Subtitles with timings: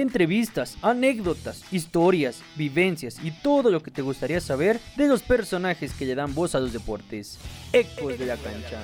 [0.00, 6.06] entrevistas, anécdotas, historias, vivencias y todo lo que te gustaría saber de los personajes que
[6.06, 7.38] le dan voz a los deportes.
[7.72, 8.80] Ecos de la cancha.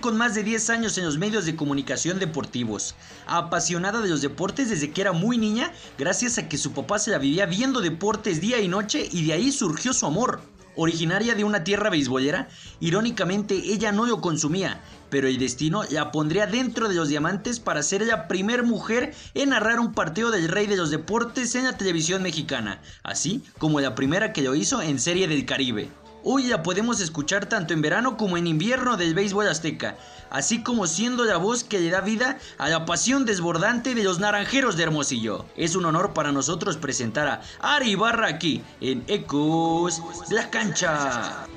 [0.00, 2.94] Con más de 10 años en los medios de comunicación deportivos,
[3.26, 7.10] apasionada de los deportes desde que era muy niña, gracias a que su papá se
[7.10, 10.40] la vivía viendo deportes día y noche y de ahí surgió su amor.
[10.76, 16.46] Originaria de una tierra beisbolera, irónicamente ella no lo consumía, pero el destino la pondría
[16.46, 20.68] dentro de los diamantes para ser la primer mujer en narrar un partido del rey
[20.68, 25.00] de los deportes en la televisión mexicana, así como la primera que lo hizo en
[25.00, 25.90] Serie del Caribe.
[26.24, 29.96] Hoy la podemos escuchar tanto en verano como en invierno del béisbol azteca,
[30.30, 34.20] así como siendo la voz que le da vida a la pasión desbordante de los
[34.20, 35.46] naranjeros de Hermosillo.
[35.56, 37.42] Es un honor para nosotros presentar a
[37.74, 41.48] Ari Barra aquí en Ecos de la Cancha.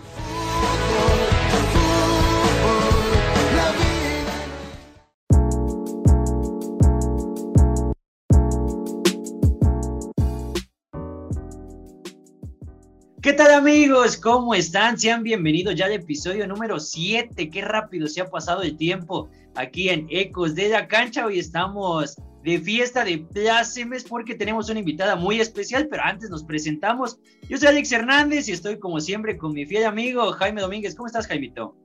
[13.26, 14.18] ¿Qué tal amigos?
[14.18, 15.00] ¿Cómo están?
[15.00, 17.50] Sean bienvenidos ya al episodio número 7.
[17.50, 21.26] Qué rápido se ha pasado el tiempo aquí en Ecos de la Cancha.
[21.26, 26.44] Hoy estamos de fiesta de plácemes porque tenemos una invitada muy especial, pero antes nos
[26.44, 27.18] presentamos.
[27.50, 30.94] Yo soy Alex Hernández y estoy como siempre con mi fiel amigo Jaime Domínguez.
[30.94, 31.76] ¿Cómo estás, Jaimito?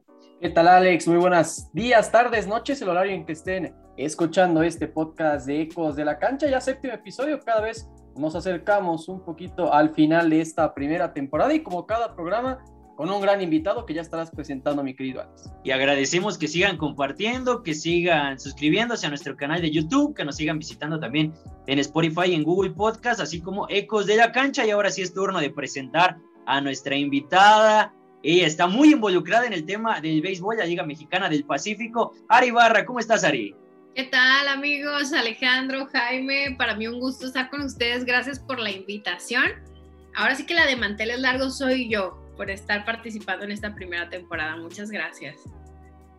[0.43, 1.09] ¿Qué tal, Alex?
[1.09, 5.97] Muy buenos días, tardes, noches, el horario en que estén escuchando este podcast de Ecos
[5.97, 6.51] de la Cancha.
[6.51, 7.89] Ya séptimo episodio, cada vez
[8.21, 12.59] nos acercamos un poquito al final de esta primera temporada y como cada programa
[13.01, 15.51] con un gran invitado que ya estarás presentando, mi querido Alex.
[15.65, 20.37] Y agradecemos que sigan compartiendo, que sigan suscribiéndose a nuestro canal de YouTube, que nos
[20.37, 21.33] sigan visitando también
[21.67, 24.67] en Spotify en Google Podcast, así como Ecos de la Cancha.
[24.67, 27.95] Y ahora sí es turno de presentar a nuestra invitada.
[28.23, 32.13] Ella está muy involucrada en el tema del béisbol, la Liga Mexicana del Pacífico.
[32.29, 33.55] Ari Barra, ¿cómo estás, Ari?
[33.95, 35.13] ¿Qué tal amigos?
[35.13, 38.05] Alejandro, Jaime, para mí un gusto estar con ustedes.
[38.05, 39.45] Gracias por la invitación.
[40.15, 44.09] Ahora sí que la de manteles largos soy yo por estar participando en esta primera
[44.09, 44.57] temporada.
[44.57, 45.37] Muchas gracias.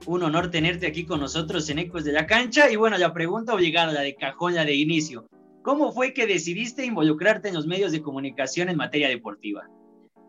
[0.05, 2.69] Un honor tenerte aquí con nosotros en Ecos de la Cancha.
[2.69, 5.27] Y bueno, la pregunta obligada, la de cajón, la de inicio.
[5.61, 9.69] ¿Cómo fue que decidiste involucrarte en los medios de comunicación en materia deportiva?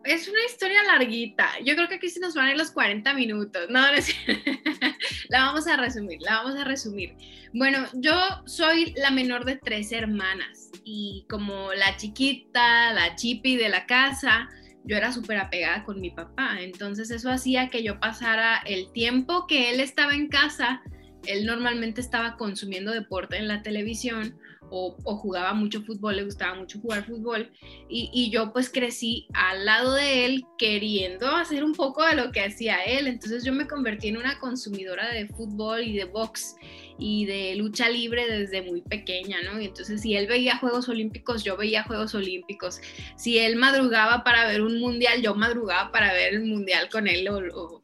[0.03, 1.49] Es una historia larguita.
[1.63, 3.69] Yo creo que aquí se nos van a ir los 40 minutos.
[3.69, 4.13] No, no es...
[5.29, 7.15] la vamos a resumir, la vamos a resumir.
[7.53, 8.13] Bueno, yo
[8.45, 14.49] soy la menor de tres hermanas y como la chiquita, la chipi de la casa,
[14.83, 16.57] yo era súper apegada con mi papá.
[16.59, 20.81] Entonces eso hacía que yo pasara el tiempo que él estaba en casa.
[21.25, 24.37] Él normalmente estaba consumiendo deporte en la televisión
[24.73, 27.51] o, jugaba mucho fútbol, le gustaba mucho jugar fútbol
[27.87, 32.41] y, yo pues crecí al lado de él queriendo hacer un poco de lo que
[32.41, 36.55] hacía él, entonces yo me convertí en una consumidora de fútbol y de box
[36.97, 39.59] y de lucha libre desde muy pequeña, ¿no?
[39.59, 42.79] Entonces si él veía Juegos Olímpicos, yo veía Juegos Olímpicos.
[43.15, 47.27] Si él madrugaba para ver un mundial, yo madrugaba para ver el mundial con él.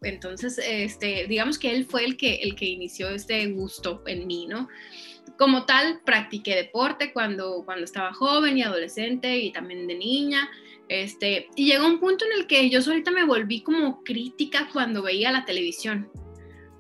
[0.02, 4.48] entonces, este, digamos que él fue el que, el que inició este gusto en mí,
[4.48, 4.68] ¿no?
[5.40, 10.50] Como tal, practiqué deporte cuando, cuando estaba joven y adolescente y también de niña.
[10.90, 15.02] Este, y llegó un punto en el que yo solita me volví como crítica cuando
[15.02, 16.12] veía la televisión.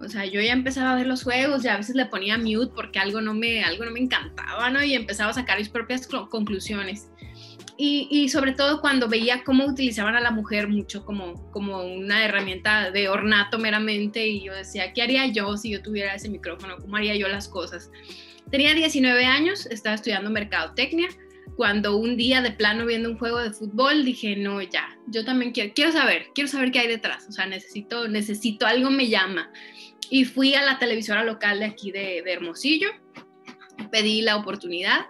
[0.01, 2.73] O sea, yo ya empezaba a ver los juegos y a veces le ponía mute
[2.75, 4.83] porque algo no me, algo no me encantaba, ¿no?
[4.83, 7.07] Y empezaba a sacar mis propias conclusiones.
[7.77, 12.25] Y, y, sobre todo cuando veía cómo utilizaban a la mujer mucho como, como una
[12.25, 16.75] herramienta de ornato meramente y yo decía, ¿qué haría yo si yo tuviera ese micrófono?
[16.77, 17.89] ¿Cómo haría yo las cosas?
[18.51, 21.09] Tenía 19 años, estaba estudiando mercadotecnia.
[21.55, 25.51] Cuando un día de plano viendo un juego de fútbol dije, no, ya, yo también
[25.51, 29.51] quiero, quiero saber, quiero saber qué hay detrás, o sea, necesito, necesito, algo me llama.
[30.09, 32.89] Y fui a la televisora local de aquí de, Hermosillo,
[33.91, 35.07] pedí la oportunidad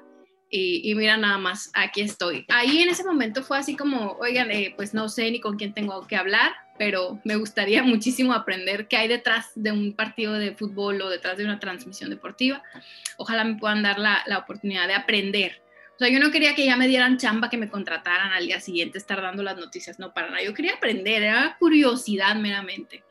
[0.50, 2.46] y, mira nada más, aquí estoy.
[2.50, 5.74] Ahí en ese momento fue así como, oigan, eh, pues no sé ni con quién
[5.74, 10.56] tengo que hablar, pero me gustaría muchísimo aprender qué hay detrás de un partido de
[10.56, 12.64] fútbol o detrás de una transmisión deportiva.
[13.18, 15.62] Ojalá me puedan dar la, la oportunidad de aprender.
[15.96, 18.62] O sea, yo no quería que ya me dieran chamba, que me contrataran al día
[18.62, 20.42] siguiente, estar dando las noticias, no para nada.
[20.42, 23.04] Yo quería aprender, era curiosidad meramente.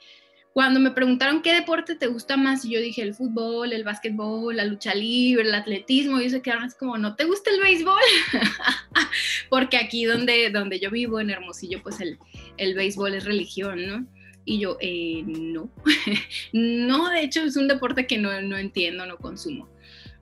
[0.59, 4.57] Cuando me preguntaron qué deporte te gusta más, y yo dije el fútbol, el básquetbol,
[4.57, 8.03] la lucha libre, el atletismo, y se quedaron así como, ¿no te gusta el béisbol?
[9.51, 12.19] Porque aquí donde, donde yo vivo, en Hermosillo, pues el,
[12.57, 14.07] el béisbol es religión, ¿no?
[14.45, 15.71] Y yo, eh, no,
[16.53, 19.69] no, de hecho es un deporte que no, no entiendo, no consumo.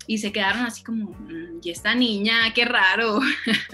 [0.07, 3.21] y se quedaron así como, mm, y esta niña, qué raro.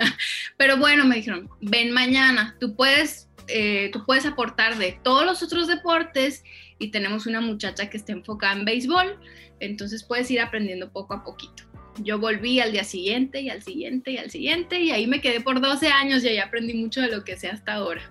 [0.56, 5.42] Pero bueno, me dijeron, ven mañana, tú puedes, eh, tú puedes aportar de todos los
[5.42, 6.44] otros deportes
[6.78, 9.18] y tenemos una muchacha que está enfocada en béisbol,
[9.60, 11.64] entonces puedes ir aprendiendo poco a poquito.
[11.98, 15.40] Yo volví al día siguiente y al siguiente y al siguiente y ahí me quedé
[15.40, 18.02] por 12 años y ahí aprendí mucho de lo que sé hasta ahora.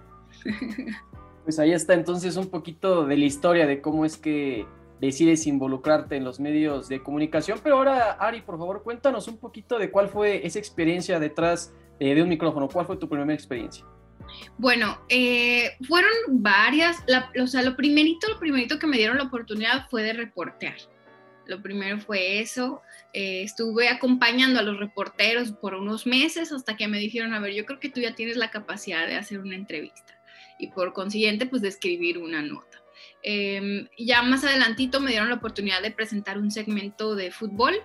[1.44, 4.68] Pues ahí está entonces un poquito de la historia de cómo es que
[5.00, 7.60] decides involucrarte en los medios de comunicación.
[7.64, 12.14] Pero ahora, Ari, por favor, cuéntanos un poquito de cuál fue esa experiencia detrás eh,
[12.14, 12.70] de un micrófono.
[12.70, 13.84] ¿Cuál fue tu primera experiencia?
[14.58, 16.98] Bueno, eh, fueron varias.
[17.42, 20.76] o sea, lo primerito, lo primerito que me dieron la oportunidad fue de reportear.
[21.46, 22.82] Lo primero fue eso.
[23.14, 27.54] Eh, estuve acompañando a los reporteros por unos meses hasta que me dijeron, a ver,
[27.54, 30.18] yo creo que tú ya tienes la capacidad de hacer una entrevista
[30.60, 32.82] y por consiguiente, pues de escribir una nota.
[33.24, 37.76] Em, ya más adelantito me dieron la oportunidad de presentar un segmento de fútbol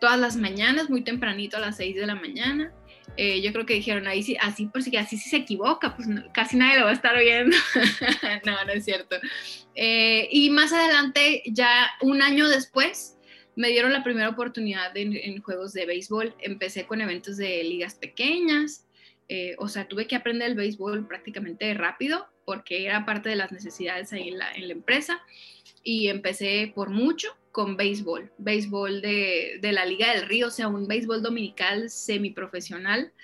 [0.00, 2.72] todas las mañanas, muy tempranito a las 6 de la mañana.
[3.16, 6.08] Eh, yo creo que dijeron, ahí sí, así por si así si se equivoca, pues
[6.32, 7.56] casi nadie lo va a estar viendo.
[8.46, 9.16] no, no es cierto.
[9.74, 13.16] Eh, y más adelante, ya un año después,
[13.54, 16.34] me dieron la primera oportunidad en juegos de béisbol.
[16.40, 18.86] Empecé con eventos de ligas pequeñas,
[19.28, 23.50] eh, o sea, tuve que aprender el béisbol prácticamente rápido porque era parte de las
[23.50, 25.20] necesidades ahí en la, en la empresa
[25.82, 30.68] y empecé por mucho con béisbol, béisbol de, de, la Liga del Río, o sea,
[30.68, 33.14] un béisbol dominical semiprofesional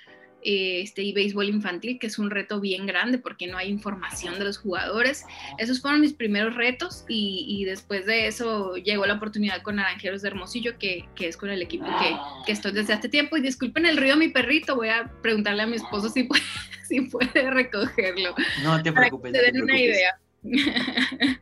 [0.43, 4.47] este, y béisbol infantil, que es un reto bien grande porque no hay información de
[4.47, 5.27] los jugadores.
[5.59, 10.29] Esos fueron mis primeros retos y, después de eso llegó la oportunidad con Naranjeros de
[10.29, 13.37] Hermosillo, que, que es con el equipo que, que, estoy desde hace tiempo.
[13.37, 16.43] Y disculpen el río mi perrito, voy a preguntarle a mi esposo si puede,
[16.89, 18.35] si puede recogerlo.
[18.63, 19.31] No te preocupes.
[19.31, 20.19] Para que den una idea.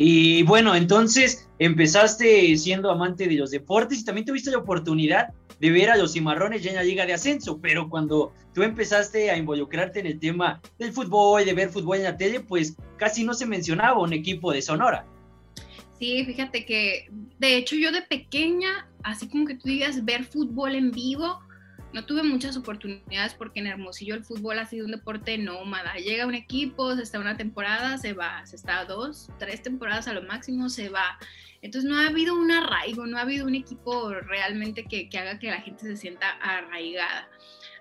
[0.00, 5.70] Y bueno, entonces empezaste siendo amante de los deportes y también tuviste la oportunidad de
[5.72, 9.36] ver a los cimarrones ya en la liga de ascenso, pero cuando tú empezaste a
[9.36, 13.34] involucrarte en el tema del fútbol, de ver fútbol en la tele, pues casi no
[13.34, 15.04] se mencionaba un equipo de Sonora.
[15.98, 17.10] Sí, fíjate que
[17.40, 21.40] de hecho yo de pequeña, así como que tú digas ver fútbol en vivo,
[21.92, 25.94] no tuve muchas oportunidades porque en Hermosillo el fútbol ha sido un deporte nómada.
[25.94, 30.12] Llega un equipo, se está una temporada, se va, se está dos, tres temporadas a
[30.12, 31.18] lo máximo, se va.
[31.60, 35.50] Entonces no ha habido un arraigo, no ha habido un equipo realmente que, haga que
[35.50, 37.28] la gente se sienta arraigada.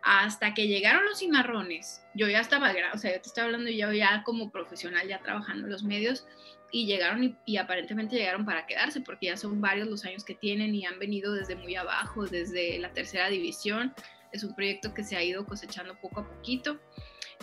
[0.01, 3.91] Hasta que llegaron los cimarrones, yo ya estaba, o sea, yo te estoy hablando yo
[3.91, 6.25] ya como profesional, ya trabajando en los medios,
[6.71, 10.75] y llegaron y, aparentemente llegaron para quedarse porque ya son varios los años que tienen
[10.75, 13.93] y han venido desde muy abajo, desde la tercera división.
[14.31, 16.79] Es un proyecto que se ha ido cosechando poco a poquito.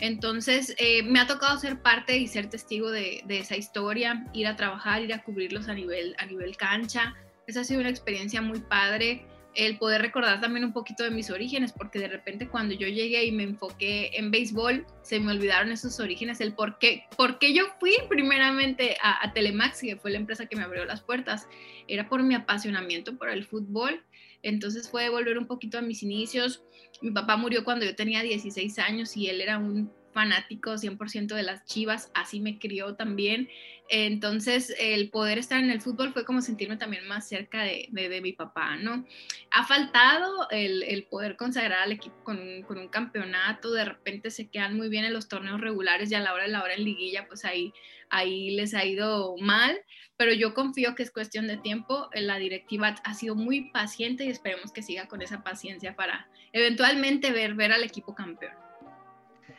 [0.00, 4.46] Entonces, eh, me ha tocado ser parte y ser testigo de, de, esa historia, ir
[4.46, 7.14] a trabajar, ir a cubrirlos a nivel, a nivel cancha.
[7.46, 11.30] Esa ha sido una experiencia muy padre el poder recordar también un poquito de mis
[11.30, 15.70] orígenes, porque de repente cuando yo llegué y me enfoqué en béisbol, se me olvidaron
[15.72, 20.10] esos orígenes, el por qué, por qué yo fui primeramente a, a, Telemax, que fue
[20.10, 21.46] la empresa que me abrió las puertas,
[21.88, 24.02] era por mi apasionamiento por el fútbol,
[24.42, 26.62] entonces fue volver un poquito a mis inicios.
[27.00, 31.42] Mi papá murió cuando yo tenía 16 años y él era un fanático 100% de
[31.42, 33.50] las Chivas, así me crió también.
[33.90, 38.20] Entonces, el poder estar en el fútbol fue como sentirme también más cerca de, de,
[38.22, 39.04] mi papá, ¿no?
[39.50, 44.30] Ha faltado el, el poder consagrar al equipo con un, con un, campeonato, de repente
[44.30, 46.72] se quedan muy bien en los torneos regulares y a la hora de la hora
[46.72, 47.74] en liguilla, pues ahí,
[48.08, 49.78] ahí les ha ido mal,
[50.16, 52.08] pero yo confío que es cuestión de tiempo.
[52.14, 57.32] La directiva ha sido muy paciente y esperemos que siga con esa paciencia para eventualmente
[57.32, 58.63] ver, ver al equipo campeón.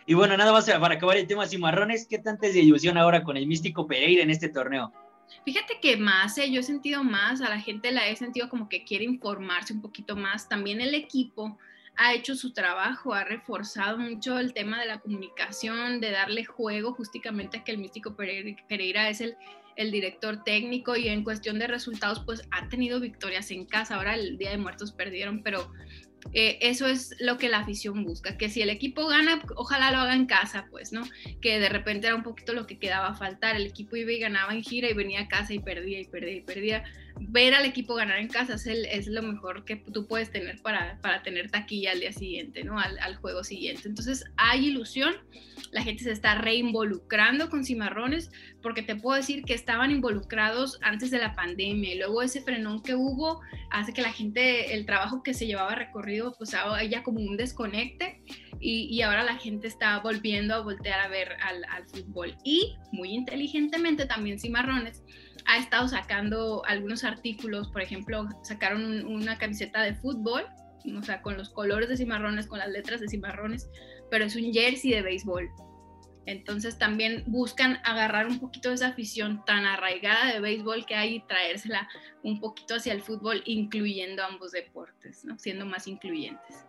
[0.06, 3.24] Y bueno, nada más para acabar el tema cimarrones, ¿qué tanta es de ilusión ahora
[3.24, 4.94] con el místico Pereira en este torneo?
[5.44, 8.70] Fíjate que más, eh, yo he sentido más, a la gente la he sentido como
[8.70, 10.48] que quiere informarse un poquito más.
[10.48, 11.58] También el equipo
[11.98, 16.94] ha hecho su trabajo, ha reforzado mucho el tema de la comunicación, de darle juego
[16.94, 19.36] justamente a que el místico Pereira, es el,
[19.76, 23.96] el director técnico y en cuestión de resultados pues ha tenido victorias en casa.
[23.96, 25.72] Ahora el Día de Muertos perdieron, pero
[26.34, 30.00] eh, eso es lo que la afición busca, que si el equipo gana, ojalá lo
[30.00, 31.04] haga en casa, pues, ¿no?
[31.42, 34.20] Que de repente era un poquito lo que quedaba a faltar, el equipo iba y
[34.20, 36.84] ganaba en gira y venía a casa y perdía y perdía y perdía.
[37.20, 41.00] Ver al equipo ganar en casa es, es lo mejor que tú puedes tener para,
[41.02, 42.80] para tener taquilla al día siguiente, ¿no?
[42.80, 43.88] Al, juego siguiente.
[43.88, 45.16] Entonces hay ilusión,
[45.72, 48.32] la gente se está reinvolucrando con Cimarrones,
[48.62, 52.82] porque te puedo decir que estaban involucrados antes de la pandemia y luego ese frenón
[52.84, 53.42] que hubo
[53.72, 58.22] hace que la gente, el trabajo que se llevaba recorrido, pues haya como un desconecte
[58.60, 62.36] y, y, ahora la gente está volviendo a voltear a ver al, al, fútbol.
[62.44, 65.04] Y muy inteligentemente también Cimarrones
[65.46, 70.46] ha estado sacando algunos artículos, por ejemplo, sacaron una camiseta de fútbol,
[70.98, 73.70] o sea, con los colores de cimarrones, con las letras de cimarrones,
[74.10, 75.50] pero es un jersey de béisbol.
[76.28, 81.16] Entonces también buscan agarrar un poquito de esa afición tan arraigada de béisbol que hay
[81.16, 81.88] y traérsela
[82.24, 85.38] un poquito hacia el fútbol, incluyendo ambos deportes, ¿no?
[85.38, 86.66] siendo más incluyentes.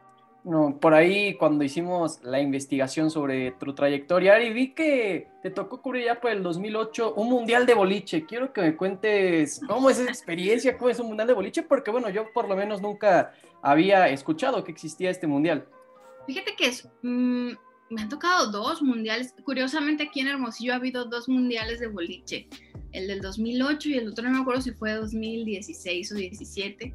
[0.46, 5.82] No, por ahí cuando hicimos la investigación sobre tu trayectoria, Ari, vi que te tocó
[5.82, 8.24] cubrir ya por el 2008 un mundial de boliche.
[8.26, 11.90] Quiero que me cuentes cómo es esa experiencia, cómo es un mundial de boliche, porque
[11.90, 15.66] bueno, yo por lo menos nunca había escuchado que existía este mundial.
[16.28, 17.50] Fíjate que es, mm,
[17.90, 19.34] me han tocado dos mundiales.
[19.42, 22.46] Curiosamente aquí en Hermosillo ha habido dos mundiales de boliche,
[22.92, 26.94] el del 2008 y el otro no me acuerdo si fue 2016 o 17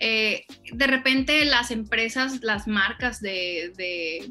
[0.00, 4.30] eh, de repente las empresas, las marcas de, de,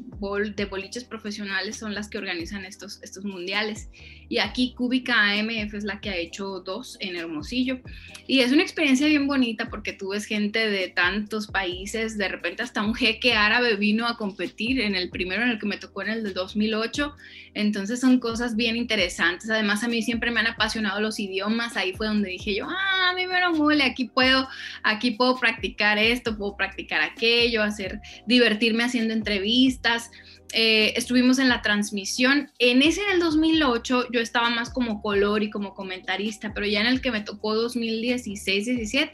[0.56, 3.90] de, boliches profesionales son las que organizan estos, estos mundiales.
[4.30, 7.80] Y aquí Cúbica AMF es la que ha hecho dos en Hermosillo.
[8.26, 12.62] Y es una experiencia bien bonita porque tú ves gente de tantos países, de repente
[12.62, 16.02] hasta un jeque árabe vino a competir en el primero en el que me tocó
[16.02, 17.14] en el del 2008.
[17.54, 19.50] Entonces son cosas bien interesantes.
[19.50, 21.76] Además a mí siempre me han apasionado los idiomas.
[21.76, 24.48] Ahí fue donde dije yo, ah, a mí me lo mole, aquí puedo,
[24.82, 30.10] aquí puedo practicar practicar esto, puedo practicar aquello, hacer, divertirme haciendo entrevistas.
[30.52, 32.50] Eh, estuvimos en la transmisión.
[32.58, 36.86] En ese del 2008 yo estaba más como color y como comentarista, pero ya en
[36.86, 39.10] el que me tocó 2016-17,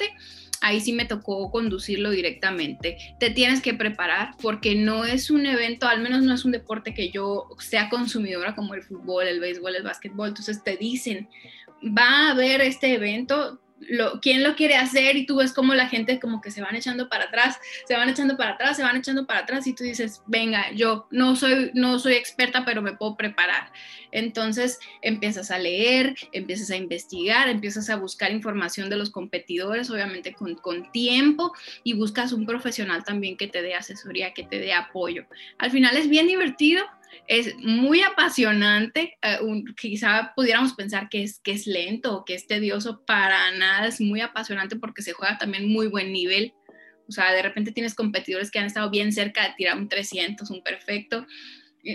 [0.61, 2.99] ahí sí me tocó conducirlo directamente.
[3.19, 6.93] Te tienes que preparar porque no es un evento, al menos no es un deporte
[6.93, 10.29] que yo sea consumidora como el fútbol, el béisbol, el básquetbol.
[10.29, 11.29] Entonces te dicen,
[11.83, 15.89] va a haber este evento, lo, quién lo quiere hacer y tú ves como la
[15.89, 18.97] gente como que se van echando para atrás, se van echando para atrás, se van
[18.97, 22.93] echando para atrás y tú dices, venga, yo no soy, no soy experta, pero me
[22.93, 23.73] puedo preparar.
[24.13, 30.35] Entonces empiezas a leer, empiezas a investigar, empiezas a buscar información de los competidores, obviamente
[30.35, 34.73] con, con tiempo, y buscas un profesional también que te dé asesoría, que te dé
[34.73, 35.25] apoyo.
[35.59, 36.85] Al final es bien divertido
[37.27, 39.17] es muy apasionante.
[39.23, 39.39] Eh,
[39.77, 44.01] quizá pudiéramos pensar que es, que es lento o que es tedioso, para nada, es
[44.01, 46.55] muy apasionante porque se juega también muy buen nivel.
[47.09, 50.51] O sea, de repente tienes competidores que han estado bien cerca de tirar un 300,
[50.51, 51.27] un perfecto.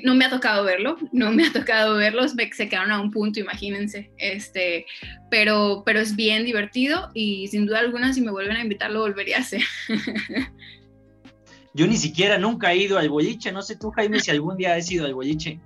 [0.03, 3.39] No me ha tocado verlo, no me ha tocado verlos, se quedaron a un punto,
[3.39, 4.11] imagínense.
[4.17, 4.85] Este,
[5.31, 8.99] pero, pero es bien divertido y sin duda alguna, si me vuelven a invitar, lo
[8.99, 9.63] volvería a hacer.
[11.79, 13.53] Yo ni siquiera nunca he ido al boliche.
[13.53, 15.61] No sé tú, Jaime, si algún día has ido al boliche.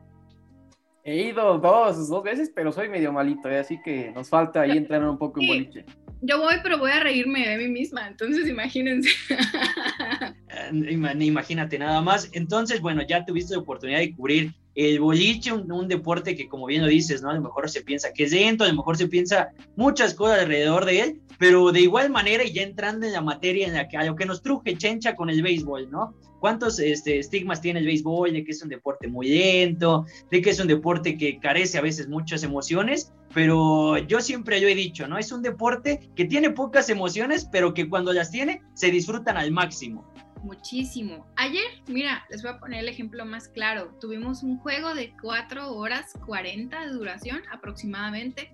[1.04, 3.58] He ido dos, dos veces, pero soy medio malito, ¿eh?
[3.58, 5.86] así que nos falta ahí entrenar un poco en boliche.
[6.22, 9.10] Yo voy, pero voy a reírme de mí misma, entonces imagínense.
[10.56, 12.30] Eh, imagínate nada más.
[12.34, 16.82] Entonces, bueno, ya tuviste la oportunidad de cubrir el boliche, un, deporte que como bien
[16.82, 17.30] lo dices, ¿no?
[17.30, 20.40] A lo mejor se piensa que es lento, a lo mejor se piensa muchas cosas
[20.40, 23.88] alrededor de él, pero de igual manera, y ya entrando en la materia en la
[23.88, 26.16] que a lo que nos truje Chencha con el béisbol, ¿no?
[26.40, 30.50] ¿Cuántos este, estigmas tiene el béisbol de que es un deporte muy lento, de que
[30.50, 33.14] es un deporte que carece a veces muchas emociones?
[33.34, 35.18] Pero yo siempre lo he dicho, ¿no?
[35.18, 39.52] Es un deporte que tiene pocas emociones, pero que cuando las tiene se disfrutan al
[39.52, 40.13] máximo
[40.44, 41.26] muchísimo.
[41.36, 43.98] Ayer, mira, les voy a poner el ejemplo más claro.
[44.00, 48.52] Tuvimos un juego de 4 horas 40 de duración aproximadamente.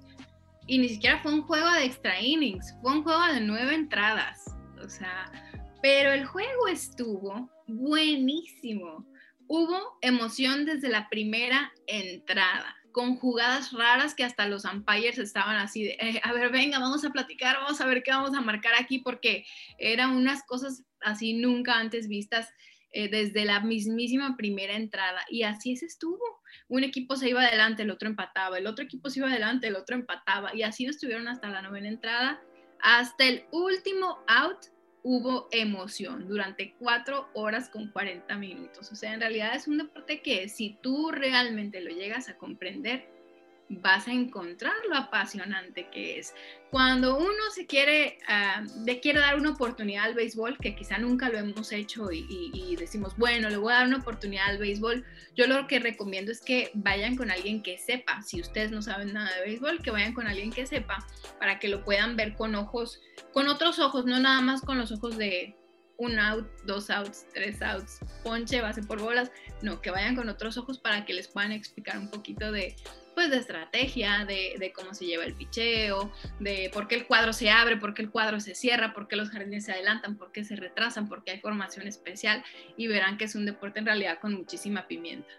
[0.68, 4.56] Y ni siquiera fue un juego de extra innings, fue un juego de 9 entradas.
[4.84, 5.32] O sea,
[5.82, 9.06] pero el juego estuvo buenísimo.
[9.48, 15.84] Hubo emoción desde la primera entrada con jugadas raras que hasta los umpires estaban así
[15.84, 18.74] de, eh, a ver, venga, vamos a platicar, vamos a ver qué vamos a marcar
[18.80, 19.46] aquí, porque
[19.78, 22.50] eran unas cosas así nunca antes vistas
[22.92, 25.22] eh, desde la mismísima primera entrada.
[25.30, 26.42] Y así se estuvo.
[26.68, 29.76] Un equipo se iba adelante, el otro empataba, el otro equipo se iba adelante, el
[29.76, 30.56] otro empataba.
[30.56, 32.42] Y así estuvieron hasta la novena entrada.
[32.82, 34.68] Hasta el último out
[35.04, 38.92] hubo emoción durante cuatro horas con 40 minutos.
[38.92, 43.08] O sea, en realidad es un deporte que si tú realmente lo llegas a comprender,
[43.70, 46.34] vas a encontrar lo apasionante que es.
[46.72, 51.38] Cuando uno se quiere, uh, quiere dar una oportunidad al béisbol, que quizá nunca lo
[51.38, 55.48] hemos hecho y, y, decimos, bueno, le voy a dar una oportunidad al béisbol, yo
[55.48, 58.22] lo que recomiendo es que vayan con alguien que sepa.
[58.24, 61.06] Si ustedes no saben nada de béisbol, que vayan con alguien que sepa
[61.40, 63.02] para que lo puedan ver con ojos,
[63.34, 65.56] con otros ojos, no nada más con los ojos de
[65.98, 70.58] un out, dos outs, tres outs, ponche, base por bolas, no, que vayan con otros
[70.58, 72.76] ojos para que les puedan explicar un poquito de,
[73.20, 76.10] pues, de estrategia, de, cómo se lleva el picheo,
[76.40, 79.18] de por qué el cuadro se abre, por qué el cuadro se cierra, por qué
[79.18, 82.46] los jardines se adelantan, por qué se retrasan, por qué hay formación especial
[82.78, 85.30] y verán que es un deporte en realidad con muchísima pimienta.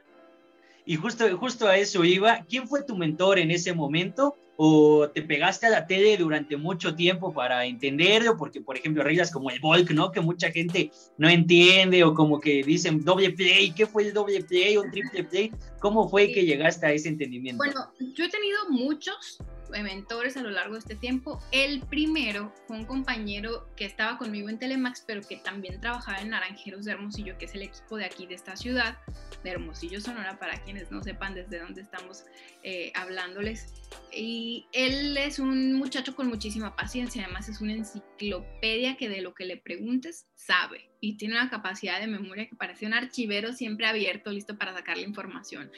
[0.87, 2.45] Y justo, justo a eso iba.
[2.49, 4.37] ¿Quién fue tu mentor en ese momento?
[4.57, 8.37] ¿O te pegaste a la tele durante mucho tiempo para entenderlo?
[8.37, 10.13] Porque, por ejemplo, reglas como el Volk, ¿no?
[10.13, 13.73] Que mucha gente no entiende o como que dicen doble play.
[13.73, 15.53] ¿Qué fue el doble play o triple play?
[15.81, 17.59] ¿Cómo fue que llegaste a ese entendimiento?
[17.59, 19.39] Bueno, yo he tenido muchos
[19.83, 21.43] mentores a lo largo de este tiempo.
[21.53, 26.31] El primero fue un compañero que estaba conmigo en Telemax, pero que también trabajaba en
[26.31, 28.99] Naranjeros de Hermosillo, que es el equipo de aquí de esta ciudad,
[29.43, 32.25] de Hermosillo, Sonora, para quienes no sepan desde dónde estamos
[32.63, 33.73] eh, hablándoles.
[34.13, 39.35] Y él es un muchacho con muchísima paciencia, además es una enciclopedia que de lo
[39.35, 43.87] que le preguntes sabe y tiene una capacidad de memoria que parece un archivero siempre
[43.87, 45.71] abierto, listo para sacar la información.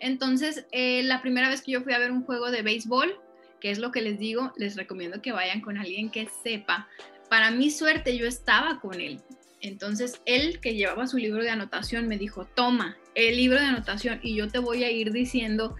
[0.00, 3.20] Entonces, eh, la primera vez que yo fui a ver un juego de béisbol,
[3.62, 6.88] que es lo que les digo, les recomiendo que vayan con alguien que sepa.
[7.30, 9.20] Para mi suerte yo estaba con él.
[9.60, 14.18] Entonces él que llevaba su libro de anotación me dijo, toma el libro de anotación
[14.20, 15.76] y yo te voy a ir diciendo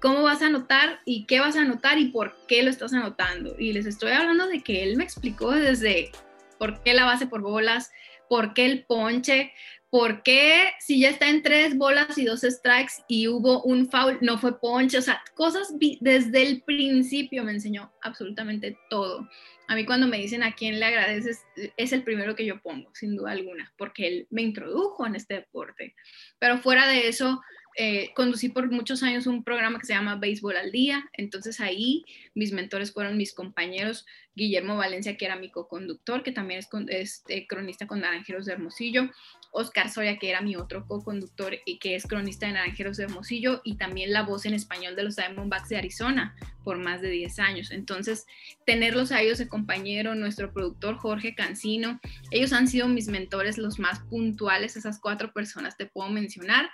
[0.00, 3.56] cómo vas a anotar y qué vas a anotar y por qué lo estás anotando.
[3.58, 6.10] Y les estoy hablando de que él me explicó desde
[6.58, 7.92] por qué la base por bolas,
[8.30, 9.52] por qué el ponche,
[9.90, 14.18] ¿por qué si ya está en tres bolas y dos strikes y hubo un foul,
[14.20, 14.98] no fue ponche?
[14.98, 19.28] O sea, cosas desde el principio me enseñó absolutamente todo.
[19.66, 21.44] A mí cuando me dicen a quién le agradeces,
[21.76, 25.34] es el primero que yo pongo, sin duda alguna, porque él me introdujo en este
[25.34, 25.94] deporte.
[26.38, 27.42] Pero fuera de eso,
[27.80, 32.04] eh, conducí por muchos años un programa que se llama Béisbol al Día, entonces ahí
[32.34, 34.04] mis mentores fueron mis compañeros
[34.34, 36.58] Guillermo Valencia, que era mi co-conductor, que también
[36.88, 39.08] es, eh, cronista con Naranjeros de Hermosillo,
[39.52, 43.60] Oscar Soria, que era mi otro co-conductor y que es cronista de Naranjeros de Hermosillo,
[43.62, 47.38] y también la voz en español de los Diamondbacks de Arizona por más de 10
[47.38, 47.70] años.
[47.70, 48.26] Entonces,
[48.66, 52.00] tenerlos a ellos de compañero, nuestro productor Jorge Cancino,
[52.32, 56.70] ellos han sido mis mentores los más puntuales, esas cuatro personas te puedo mencionar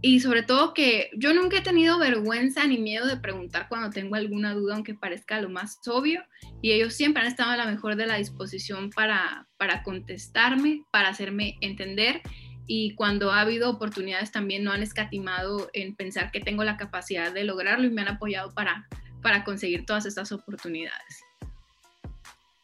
[0.00, 4.14] y sobre todo que yo nunca he tenido vergüenza ni miedo de preguntar cuando tengo
[4.14, 6.22] alguna duda, aunque parezca lo más obvio,
[6.62, 11.08] y ellos siempre han estado a la mejor de la disposición para, para contestarme, para
[11.08, 12.22] hacerme entender,
[12.66, 17.32] y cuando ha habido oportunidades también no han escatimado en pensar que tengo la capacidad
[17.32, 18.86] de lograrlo y me han apoyado para,
[19.22, 21.24] para conseguir todas estas oportunidades.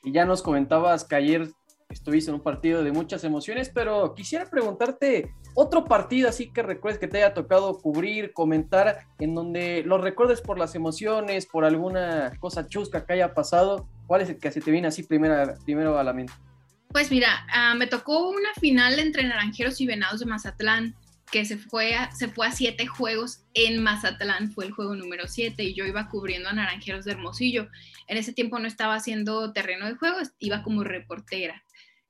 [0.05, 1.51] Y ya nos comentabas que ayer
[1.89, 6.99] estuviste en un partido de muchas emociones, pero quisiera preguntarte otro partido así que recuerdes
[6.99, 12.33] que te haya tocado cubrir, comentar, en donde lo recuerdes por las emociones, por alguna
[12.41, 13.89] cosa chusca que haya pasado.
[14.07, 16.33] ¿Cuál es el que se te viene así primero, primero a la mente?
[16.89, 20.95] Pues mira, ah, me tocó una final entre Naranjeros y Venados de Mazatlán,
[21.31, 25.27] que se fue, a, se fue a siete juegos en Mazatlán, fue el juego número
[25.27, 27.69] siete, y yo iba cubriendo a Naranjeros de Hermosillo.
[28.07, 31.65] En ese tiempo no estaba haciendo terreno de juego, iba como reportera.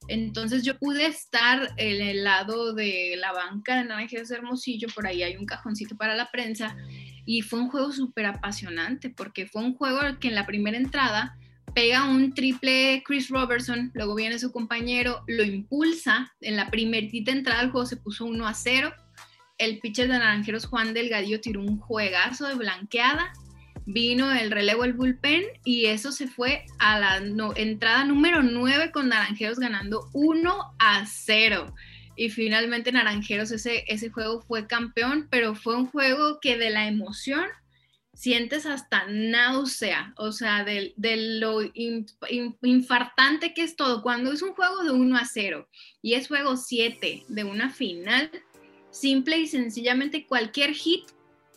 [0.09, 5.23] Entonces yo pude estar en el lado de la banca de Naranjeros Hermosillo, por ahí
[5.23, 6.77] hay un cajoncito para la prensa,
[7.25, 11.39] y fue un juego súper apasionante, porque fue un juego que en la primera entrada
[11.75, 17.63] pega un triple Chris Robertson, luego viene su compañero, lo impulsa, en la primerita entrada
[17.63, 18.93] del juego se puso 1 a 0,
[19.59, 23.33] el pitcher de Naranjeros Juan Delgadillo tiró un juegazo de blanqueada,
[23.87, 27.17] vino el relevo el bullpen y eso se fue a la
[27.57, 31.75] entrada número 9 con Naranjeros ganando 1 a 0.
[32.17, 36.87] Y finalmente Naranjeros ese, ese juego fue campeón, pero fue un juego que de la
[36.87, 37.45] emoción
[38.15, 41.61] sientes hasta náusea, o sea, de, lo
[42.63, 44.03] infartante que es todo.
[44.03, 45.69] Cuando es un juego de 1 a 0
[46.01, 48.31] y es juego 7 de una final,
[48.91, 51.05] simple y sencillamente cualquier hit,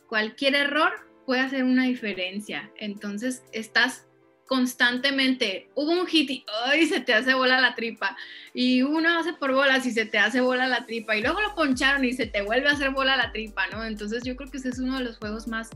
[0.07, 2.71] cualquier error puede hacer una diferencia.
[2.77, 4.05] Entonces estás
[4.47, 6.85] constantemente, hubo un hit y ¡ay!
[6.85, 8.15] se te hace bola la tripa,
[8.53, 11.53] y uno hace por bolas y se te hace bola la tripa, y luego lo
[11.53, 13.83] poncharon y se te vuelve a hacer bola la tripa, ¿no?
[13.83, 15.69] Entonces yo creo que ese es uno de los juegos más,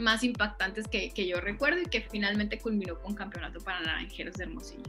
[0.00, 4.42] más impactantes que, que yo recuerdo y que finalmente culminó con campeonato para Naranjeros de
[4.42, 4.82] Hermosillo.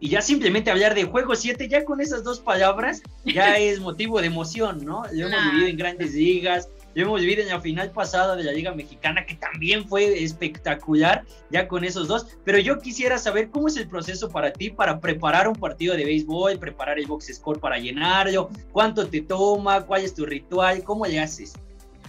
[0.00, 4.20] Y ya simplemente hablar de juego 7, ya con esas dos palabras, ya es motivo
[4.20, 5.04] de emoción, ¿no?
[5.12, 8.52] Lo hemos vivido en grandes ligas, lo hemos vivido en la final pasada de la
[8.52, 12.26] Liga Mexicana, que también fue espectacular, ya con esos dos.
[12.44, 16.04] Pero yo quisiera saber cómo es el proceso para ti para preparar un partido de
[16.04, 21.06] béisbol, preparar el box score para llenarlo, cuánto te toma, cuál es tu ritual, cómo
[21.06, 21.54] le haces.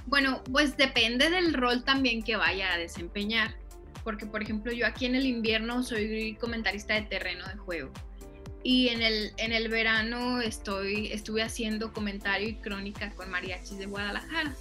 [0.07, 3.55] Bueno, pues depende del rol también que vaya a desempeñar.
[4.03, 7.91] Porque, por ejemplo, yo aquí en el invierno soy comentarista de terreno de juego
[8.63, 13.87] y en el, en el verano estoy, estuve haciendo comentario y crónica con mariachis de
[13.87, 14.55] Guadalajara.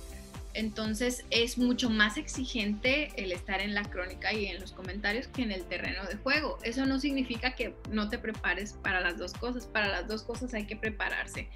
[0.54, 5.42] Entonces es mucho más exigente el estar en la crónica y en los comentarios que
[5.42, 6.58] en el terreno de juego.
[6.62, 9.66] Eso no significa que no te prepares para las dos cosas.
[9.66, 11.48] Para las dos cosas hay que prepararse.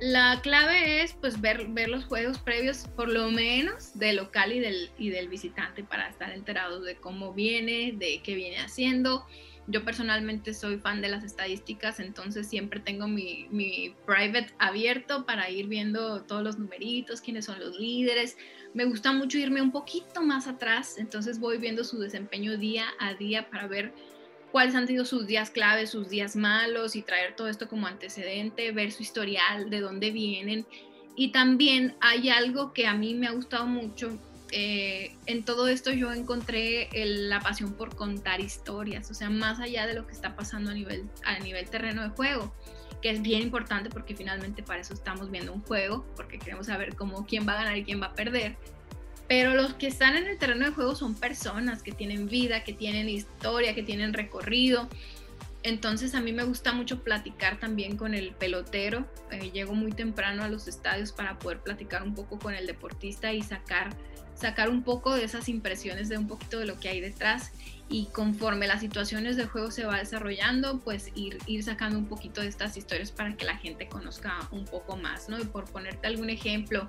[0.00, 4.60] la clave es pues ver, ver los juegos previos, por lo menos del local y
[4.60, 9.26] del, y del visitante, para estar enterados de cómo viene, de qué viene haciendo.
[9.70, 15.48] Yo personalmente soy fan de las estadísticas, entonces siempre tengo mi, mi private abierto para
[15.48, 18.36] ir viendo todos los numeritos, quiénes son los líderes.
[18.74, 23.14] Me gusta mucho irme un poquito más atrás, entonces voy viendo su desempeño día a
[23.14, 23.92] día para ver
[24.50, 28.72] cuáles han sido sus días claves, sus días malos y traer todo esto como antecedente,
[28.72, 30.66] ver su historial, de dónde vienen.
[31.14, 34.18] Y también hay algo que a mí me ha gustado mucho.
[34.52, 39.86] Eh, en todo esto yo encontré la pasión por contar historias, o sea, más allá
[39.86, 42.52] de lo que está pasando a nivel, a nivel terreno de juego,
[43.00, 46.96] que es bien importante porque finalmente para eso estamos viendo un juego, porque queremos saber
[46.96, 48.56] cómo quién va a ganar y quién va a perder
[49.30, 52.72] pero los que están en el terreno de juego son personas que tienen vida, que
[52.72, 54.88] tienen historia, que tienen recorrido.
[55.62, 59.06] Entonces a mí me gusta mucho platicar también con el pelotero.
[59.30, 63.32] Eh, llego muy temprano a los estadios para poder platicar un poco con el deportista
[63.32, 63.94] y sacar,
[64.34, 67.52] sacar un poco de esas impresiones de un poquito de lo que hay detrás
[67.90, 72.40] y conforme las situaciones del juego se va desarrollando, pues ir, ir sacando un poquito
[72.40, 75.40] de estas historias para que la gente conozca un poco más, ¿no?
[75.40, 76.88] Y por ponerte algún ejemplo,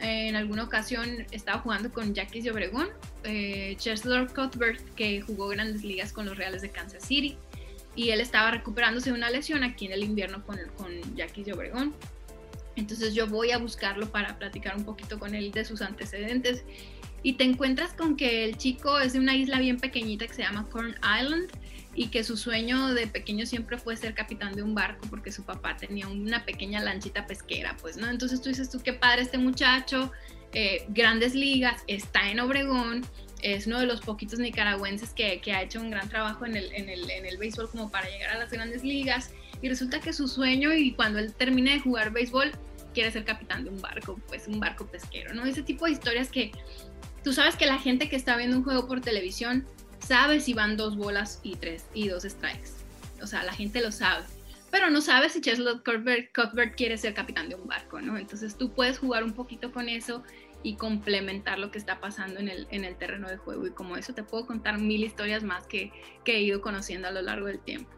[0.00, 2.88] en alguna ocasión estaba jugando con Jackie de Obregón,
[3.24, 3.78] eh,
[4.34, 7.38] Cuthbert, que jugó grandes ligas con los Reales de Kansas City,
[7.94, 11.52] y él estaba recuperándose de una lesión aquí en el invierno con, con Jackie de
[11.52, 11.94] Obregón.
[12.76, 16.64] Entonces yo voy a buscarlo para platicar un poquito con él de sus antecedentes
[17.22, 20.42] y te encuentras con que el chico es de una isla bien pequeñita que se
[20.42, 21.50] llama Corn Island
[21.94, 25.44] y que su sueño de pequeño siempre fue ser capitán de un barco porque su
[25.44, 28.08] papá tenía una pequeña lanchita pesquera, pues, ¿no?
[28.08, 30.10] Entonces tú dices, tú qué padre este muchacho,
[30.54, 33.04] eh, grandes ligas, está en Obregón,
[33.42, 36.72] es uno de los poquitos nicaragüenses que, que ha hecho un gran trabajo en el,
[36.72, 40.12] en, el, en el béisbol como para llegar a las grandes ligas y resulta que
[40.12, 42.52] su sueño y cuando él termine de jugar béisbol
[42.94, 45.44] quiere ser capitán de un barco, pues un barco pesquero, ¿no?
[45.44, 46.52] Ese tipo de historias que
[47.24, 49.66] tú sabes que la gente que está viendo un juego por televisión
[49.98, 52.70] sabe si van dos bolas y tres y dos strikes.
[53.22, 54.24] O sea, la gente lo sabe.
[54.70, 58.16] Pero no sabe si Cheslot Cuthbert, quiere ser capitán de un barco, ¿no?
[58.16, 60.22] Entonces tú puedes jugar un poquito con eso
[60.62, 63.66] y complementar lo que está pasando en el, en el terreno de juego.
[63.66, 65.92] Y como eso te puedo contar mil historias más que,
[66.24, 67.90] que he ido conociendo a lo largo del tiempo.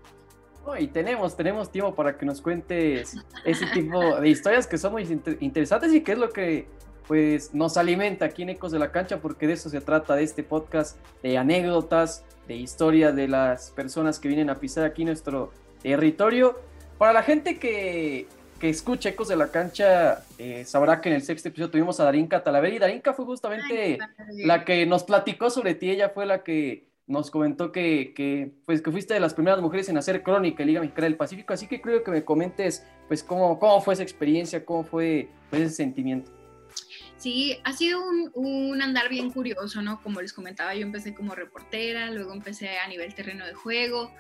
[0.79, 5.03] y tenemos, tenemos tiempo para que nos cuentes ese tipo de historias que son muy
[5.41, 6.67] interesantes y que es lo que
[7.07, 10.23] pues nos alimenta aquí en Ecos de la Cancha porque de eso se trata de
[10.23, 15.53] este podcast, de anécdotas, de historias de las personas que vienen a pisar aquí nuestro
[15.83, 16.59] territorio.
[16.99, 18.27] Para la gente que,
[18.65, 22.05] que escucha Ecos de la Cancha, eh, sabrá que en el sexto episodio tuvimos a
[22.05, 23.99] Darinka Talavera y Darinka fue justamente
[24.43, 28.81] la que nos platicó sobre ti, ella fue la que nos comentó que, que, pues,
[28.81, 31.67] que fuiste de las primeras mujeres en hacer crónica en Liga Mexicana del Pacífico, así
[31.67, 35.75] que creo que me comentes pues cómo, cómo fue esa experiencia, cómo fue pues, ese
[35.75, 36.33] sentimiento.
[37.19, 38.01] Sí, ha sido
[38.35, 40.03] un, andar bien curioso, ¿no?
[40.03, 44.11] Como les comentaba, yo empecé como reportera, luego empecé a nivel terreno de juego.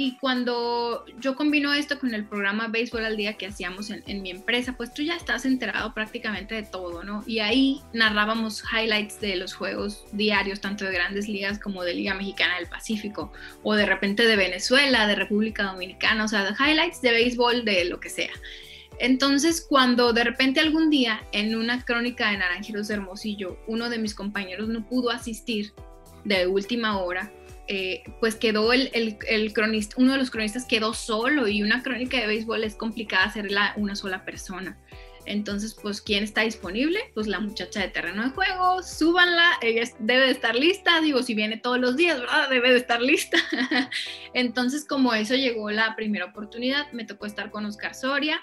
[0.00, 4.30] Y cuando yo combino esto con el programa Béisbol al Día que hacíamos en, mi
[4.30, 7.24] empresa, pues tú ya estás enterado prácticamente de todo, ¿no?
[7.26, 12.14] Y ahí narrábamos highlights de los juegos diarios, tanto de grandes ligas como de Liga
[12.14, 13.32] Mexicana del Pacífico,
[13.64, 17.86] o de repente de Venezuela, de República Dominicana, o sea, de highlights de béisbol, de
[17.86, 18.30] lo que sea.
[19.00, 23.98] Entonces, cuando de repente algún día en una crónica de Naranjeros de Hermosillo, uno de
[23.98, 25.72] mis compañeros no pudo asistir
[26.24, 27.32] de última hora,
[27.68, 32.26] eh, pues quedó el, cronista, uno de los cronistas quedó solo y una crónica de
[32.26, 34.78] béisbol es complicada hacerla una sola persona.
[35.26, 36.98] Entonces, pues, ¿quién está disponible?
[37.12, 41.34] Pues la muchacha de terreno de juego, súbanla, ella debe de estar lista, digo, si
[41.34, 42.48] viene todos los días, ¿verdad?
[42.48, 43.36] Debe de estar lista.
[44.32, 48.40] Entonces, como eso llegó la primera oportunidad, me tocó estar con Oscar Soria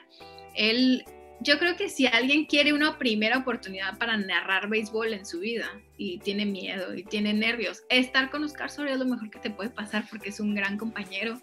[0.55, 1.05] él,
[1.41, 5.69] yo creo que si alguien quiere una primera oportunidad para narrar béisbol en su vida
[5.97, 9.49] y tiene miedo y tiene nervios, estar con Oscar Soria es lo mejor que te
[9.49, 11.39] puede pasar porque es un gran compañero,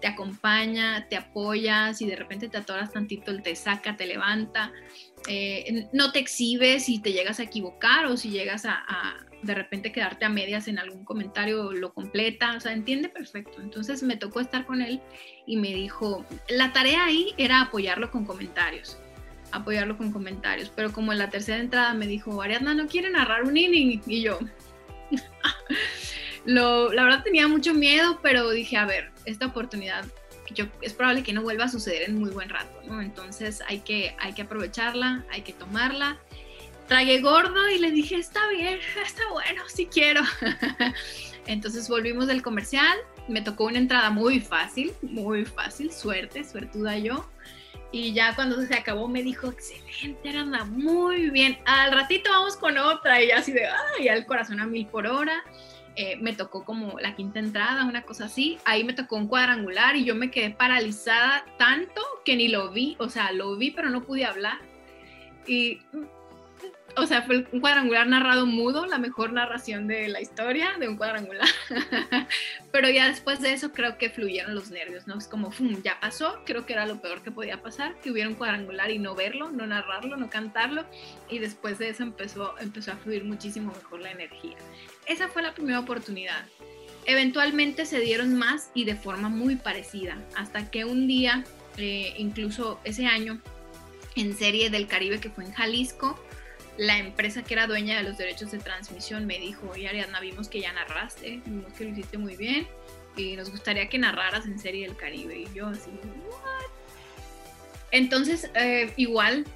[0.00, 4.72] te acompaña, te apoya, si de repente te atoras tantito, él te saca, te levanta,
[5.28, 9.92] eh, no te exhibes si te llegas a equivocar o si llegas a, de repente
[9.92, 13.60] quedarte a medias en algún comentario lo completa, o sea, entiende perfecto.
[13.62, 15.00] Entonces me tocó estar con él
[15.46, 18.98] y me dijo, la tarea ahí era apoyarlo con comentarios,
[19.56, 23.44] apoyarlo con comentarios, pero como en la tercera entrada me dijo, Ariadna no quiere narrar
[23.44, 24.38] un inning y yo,
[26.44, 30.04] lo, la verdad tenía mucho miedo, pero dije, a ver, esta oportunidad
[30.54, 33.02] yo, es probable que no vuelva a suceder en muy buen rato, ¿no?
[33.02, 36.18] Entonces hay que, hay que aprovecharla, hay que tomarla
[36.86, 40.22] tragué gordo y le dije, está bien, está bueno, sí quiero.
[41.46, 42.96] Entonces volvimos del comercial,
[43.28, 47.28] me tocó una entrada muy fácil, muy fácil, suerte, suertuda yo.
[47.92, 51.58] Y ya cuando se acabó me dijo, excelente, anda muy bien.
[51.64, 53.22] Al ratito vamos con otra.
[53.22, 55.44] Y así de, ay, al corazón a mil por hora.
[55.94, 58.58] Eh, me tocó como la quinta entrada, una cosa así.
[58.64, 62.96] Ahí me tocó un cuadrangular y yo me quedé paralizada tanto que ni lo vi.
[62.98, 64.58] O sea, lo vi, pero no pude hablar.
[65.46, 65.80] Y
[66.96, 70.96] o sea, fue un cuadrangular narrado mudo, la mejor narración de la historia de un
[70.96, 71.46] cuadrangular.
[72.72, 75.18] Pero ya después de eso creo que fluyeron los nervios, ¿no?
[75.18, 75.82] Es como, ¡fum!
[75.82, 78.98] ya pasó, creo que era lo peor que podía pasar, que hubiera un cuadrangular y
[78.98, 80.86] no verlo, no narrarlo, no cantarlo.
[81.28, 84.56] Y después de eso empezó, empezó a fluir muchísimo mejor la energía.
[85.06, 86.46] Esa fue la primera oportunidad.
[87.04, 91.44] Eventualmente se dieron más y de forma muy parecida, hasta que un día,
[91.76, 93.40] eh, incluso ese año,
[94.16, 96.18] en Serie del Caribe que fue en Jalisco,
[96.78, 100.48] la empresa que era dueña de los derechos de transmisión me dijo, oye Ariadna, vimos
[100.48, 102.66] que ya narraste, vimos que lo hiciste muy bien
[103.16, 105.38] y nos gustaría que narraras en Serie del Caribe.
[105.38, 105.90] Y yo así,
[106.28, 106.66] ¿what?
[107.90, 109.46] Entonces, eh, igual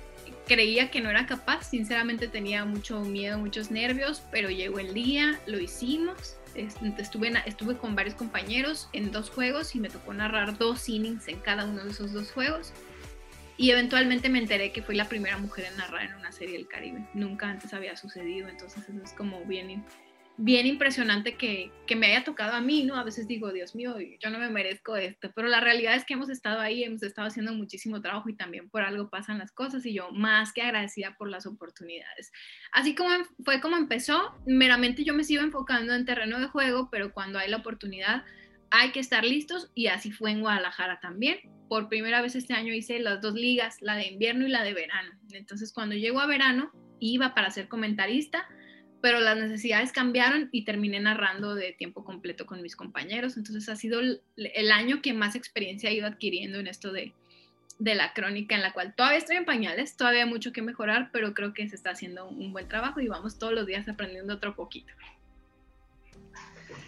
[0.46, 5.38] creía que no era capaz, sinceramente tenía mucho miedo, muchos nervios, pero llegó el día,
[5.46, 6.36] lo hicimos.
[6.54, 11.38] Estuve, estuve con varios compañeros en dos juegos y me tocó narrar dos innings en
[11.38, 12.72] cada uno de esos dos juegos.
[13.60, 16.66] Y eventualmente me enteré que fui la primera mujer en narrar en una serie del
[16.66, 17.06] Caribe.
[17.12, 19.84] Nunca antes había sucedido, entonces eso es como bien,
[20.38, 22.96] bien impresionante que, que, me haya tocado a mí, ¿no?
[22.96, 26.14] A veces digo, Dios mío, yo no me merezco esto, pero la realidad es que
[26.14, 29.84] hemos estado ahí, hemos estado haciendo muchísimo trabajo y también por algo pasan las cosas
[29.84, 32.32] y yo más que agradecida por las oportunidades.
[32.72, 33.10] Así como
[33.44, 37.50] fue como empezó, meramente yo me sigo enfocando en terreno de juego, pero cuando hay
[37.50, 38.24] la oportunidad
[38.70, 41.38] hay que estar listos y así fue en Guadalajara también
[41.70, 44.74] por primera vez este año hice las dos ligas, la de invierno y la de
[44.74, 45.12] verano.
[45.30, 48.48] Entonces cuando llego a verano iba para ser comentarista,
[49.00, 53.36] pero las necesidades cambiaron y terminé narrando de tiempo completo con mis compañeros.
[53.36, 57.14] Entonces ha sido el, año que más experiencia he ido adquiriendo en esto de,
[57.78, 61.10] de la crónica, en la cual todavía estoy en pañales, todavía hay mucho que mejorar,
[61.12, 64.34] pero creo que se está haciendo un buen trabajo y vamos todos los días aprendiendo
[64.34, 64.92] otro poquito.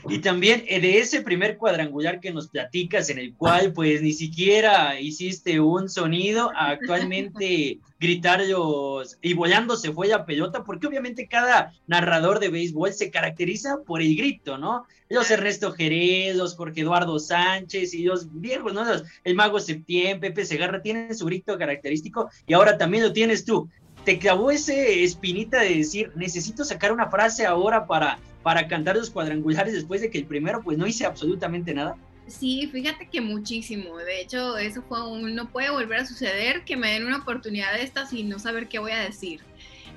[0.08, 4.12] Y también eh, de ese primer cuadrangular que nos platicas, en el cual pues ni
[4.12, 11.28] siquiera hiciste un sonido, actualmente gritar los y volando se fue la pelota, porque obviamente
[11.28, 14.86] cada narrador de béisbol se caracteriza por el grito, ¿no?
[15.08, 18.84] Los Ernesto Jerez, los Jorge Eduardo Sánchez y los viejos, ¿no?
[19.24, 23.68] el Mago Septién, Pepe Segarra, tienen su grito característico y ahora también lo tienes tú.
[24.04, 29.10] ¿Te clavó ese espinita de decir, necesito sacar una frase ahora para para cantar los
[29.10, 31.96] cuadrangulares después de que el primero pues no hice absolutamente nada?
[32.26, 33.96] Sí, fíjate que muchísimo.
[33.98, 37.74] De hecho, eso fue un no puede volver a suceder que me den una oportunidad
[37.74, 39.40] de estas y no saber qué voy a decir.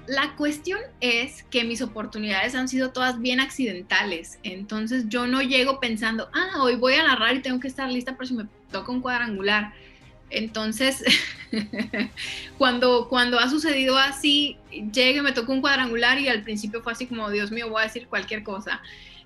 [0.07, 4.39] La cuestión es que mis oportunidades han sido todas bien accidentales.
[4.43, 8.15] Entonces yo no llego pensando, ah, hoy voy a narrar y tengo que estar lista
[8.15, 9.73] por si me toca un cuadrangular.
[10.35, 11.01] Entonces,
[12.57, 14.57] cuando, cuando ha sucedido así,
[14.91, 17.85] llegue, me tocó un cuadrangular y al principio fue así como, Dios mío, voy a
[17.85, 18.81] decir cualquier cosa.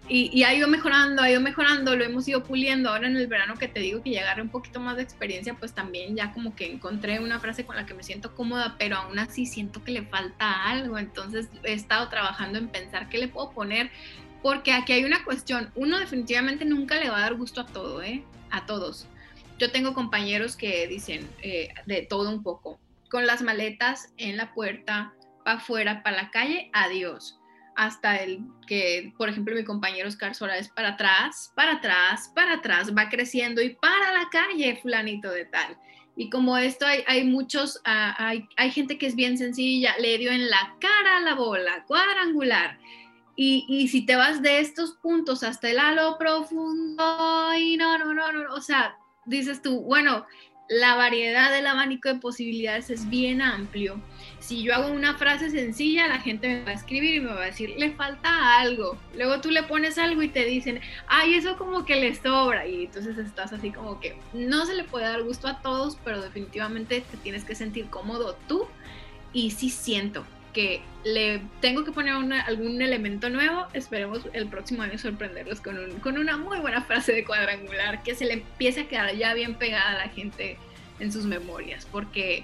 [0.08, 2.90] Y, ha ido mejorando, ha ido mejorando, lo hemos ido puliendo.
[2.90, 5.56] Ahora en el verano que te digo que ya agarré un poquito más de experiencia,
[5.56, 8.98] pues también ya como que encontré una frase con la que me siento cómoda, pero
[8.98, 11.00] aún así siento que le falta algo.
[11.00, 13.92] Entonces he estado trabajando en pensar qué le puedo poner,
[14.44, 15.72] porque aquí hay una cuestión.
[15.76, 18.24] Uno definitivamente nunca le va a dar gusto a todo, ¿eh?
[18.52, 19.08] A todos
[19.60, 24.54] yo tengo compañeros que dicen eh, de todo un poco, con las maletas en la
[24.54, 27.40] puerta, para afuera, para la calle, adiós.
[27.76, 32.56] Hasta el que, por ejemplo, mi compañero Oscar Sola es para atrás, para atrás, para
[32.56, 35.78] atrás, va creciendo y para la calle, fulanito de tal.
[36.16, 40.18] Y como esto hay, hay muchos, ah, hay, hay, gente que es bien sencilla, le
[40.18, 42.78] dio en la cara la bola, cuadrangular.
[43.36, 48.14] Y, y, si te vas de estos puntos hasta el halo profundo, y no, no,
[48.14, 48.98] no, no, o sea,
[49.30, 50.26] dices tú, bueno,
[50.70, 54.00] la variedad del abanico de posibilidades es bien amplio.
[54.40, 57.42] Si yo hago una frase sencilla, la gente me va a escribir y me va
[57.42, 58.96] a decir, le falta algo.
[59.16, 62.68] Luego tú le pones algo y te dicen, ay, eso como que le sobra.
[62.68, 66.22] Y entonces estás así como que no se le puede dar gusto a todos, pero
[66.22, 68.68] definitivamente te tienes que sentir cómodo tú.
[69.34, 73.68] Y sí siento que le tengo que poner algún elemento nuevo.
[73.74, 78.26] Esperemos el próximo año sorprenderlos con, con una muy buena frase de cuadrangular que se
[78.26, 80.58] le empiece a quedar ya bien pegada a la gente
[81.00, 82.44] en sus memorias, porque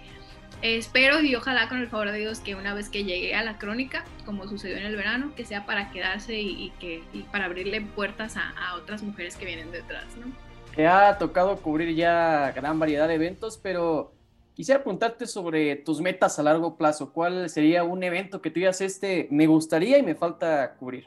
[0.62, 3.58] espero y ojalá con el favor de Dios que una vez que llegue a la
[3.58, 8.38] crónica, como sucedió en el verano, que sea para quedarse y, que para abrirle puertas
[8.38, 10.32] a, a, otras mujeres que vienen detrás, ¿no?
[10.76, 14.15] Te ha tocado cubrir ya gran variedad de eventos, pero
[14.56, 17.12] Quisiera preguntarte sobre tus metas a largo plazo.
[17.12, 21.06] ¿Cuál sería un evento que tú digas, este me gustaría y me falta cubrir?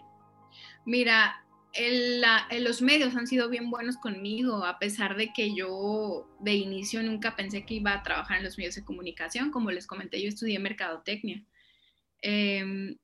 [0.85, 1.43] Mira,
[2.61, 7.37] los medios han sido bien buenos conmigo, a pesar de que yo de inicio nunca
[7.37, 9.51] pensé que iba a trabajar en los medios de comunicación.
[9.51, 11.43] Como les comenté, yo estudié mercadotecnia.
[12.21, 12.99] Em,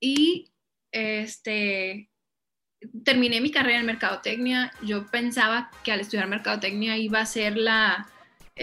[0.00, 0.50] y
[0.90, 2.10] este,
[3.04, 4.72] terminé mi carrera en mercadotecnia.
[4.82, 8.08] Yo pensaba que al estudiar mercadotecnia iba a ser la,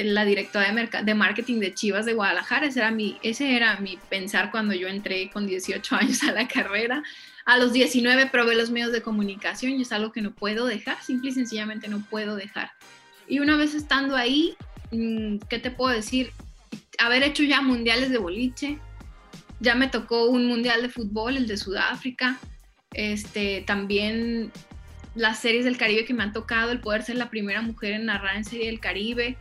[0.03, 2.67] la directora de, de marketing de Chivas de Guadalajara.
[2.67, 6.47] Ese era, mi, ese era mi pensar cuando yo entré con 18 años a la
[6.47, 7.03] carrera.
[7.45, 11.01] A los 19 probé los medios de comunicación y es algo que no puedo dejar,
[11.03, 12.71] simple y sencillamente no puedo dejar.
[13.27, 14.55] Y una vez estando ahí,
[14.91, 16.31] mm, ¿qué te puedo decir?
[16.97, 18.79] Haber hecho ya mundiales de boliche,
[19.59, 22.39] ya me tocó un mundial de fútbol, el de Sudáfrica,
[22.93, 24.51] este, también
[25.15, 28.05] las series del Caribe que me han tocado, el poder ser la primera mujer en
[28.05, 29.37] narrar en serie del Caribe.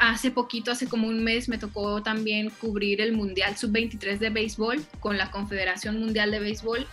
[0.00, 4.84] Hace poquito, hace como un mes, me tocó también cubrir el Mundial Sub-23 de béisbol
[5.00, 6.86] con la Confederación Mundial de Béisbol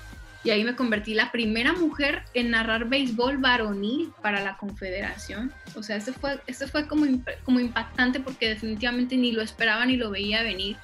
[0.44, 5.54] y ahí me convertí la primera mujer en narrar béisbol varonil para la Confederación.
[5.76, 6.42] O sea, eso fue,
[6.72, 7.06] fue como,
[7.44, 10.78] como impactante porque definitivamente ni lo esperaba ni lo veía venir.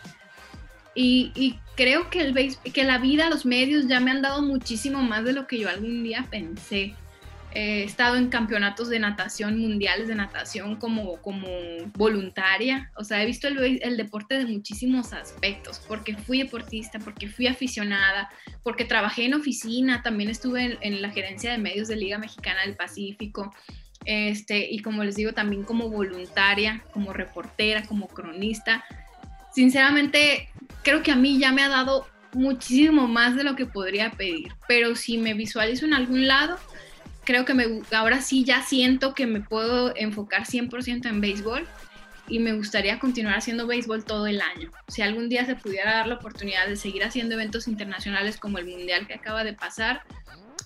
[0.99, 5.23] Y, creo que, el que la vida, los medios ya me han dado muchísimo más
[5.23, 6.95] de lo que yo algún día pensé.
[7.53, 11.47] He estado en campeonatos de natación, mundiales de natación como, como
[11.95, 12.91] voluntaria.
[12.95, 17.47] O sea, he visto el, el, deporte de muchísimos aspectos, porque fui deportista, porque fui
[17.47, 18.29] aficionada,
[18.63, 22.61] porque trabajé en oficina, también estuve en, en la gerencia de medios de Liga Mexicana
[22.61, 23.53] del Pacífico.
[24.05, 28.85] Este, y como les digo, también como voluntaria, como reportera, como cronista.
[29.53, 30.49] Sinceramente,
[30.83, 34.53] creo que a mí ya me ha dado muchísimo más de lo que podría pedir,
[34.67, 36.57] pero si me visualizo en algún lado,
[37.27, 41.67] creo que me, ahora sí ya siento que me puedo enfocar 100% en béisbol
[42.29, 44.71] y me gustaría continuar haciendo béisbol todo el año.
[44.87, 48.65] Si algún día se pudiera dar la oportunidad de seguir haciendo eventos internacionales como el
[48.65, 50.03] Mundial que acaba de pasar,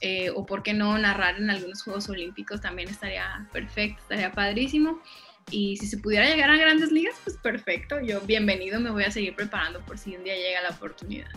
[0.02, 5.02] eh, o por qué no narrar en algunos Juegos Olímpicos, también estaría perfecto, estaría padrísimo.
[5.50, 8.00] Y si se pudiera llegar a grandes ligas, pues perfecto.
[8.02, 11.32] Yo bienvenido, me voy a seguir preparando por si un día llega la oportunidad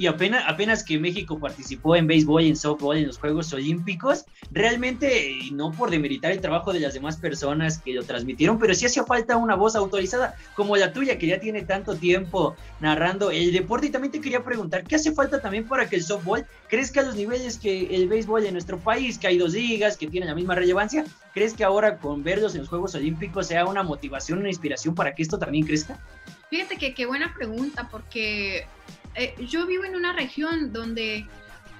[0.00, 4.24] y apenas, apenas que México participó en béisbol y en softball en los Juegos Olímpicos,
[4.50, 8.86] realmente no por demeritar el trabajo de las demás personas que lo transmitieron, pero sí
[8.86, 13.52] hacía falta una voz autorizada como la tuya, que ya tiene tanto tiempo narrando el
[13.52, 13.88] deporte.
[13.88, 17.04] Y también te quería preguntar, ¿qué hace falta también para que el softball crezca a
[17.04, 20.34] los niveles que el béisbol en nuestro país, que hay dos ligas, que tienen la
[20.34, 21.04] misma relevancia?
[21.34, 25.14] ¿Crees que ahora con verlos en los Juegos Olímpicos sea una motivación, una inspiración para
[25.14, 26.00] que esto también crezca?
[26.48, 28.66] Fíjate que qué buena pregunta, porque
[29.14, 31.26] eh, yo vivo en una región donde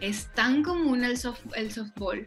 [0.00, 1.18] es tan común el,
[1.54, 2.26] el softball.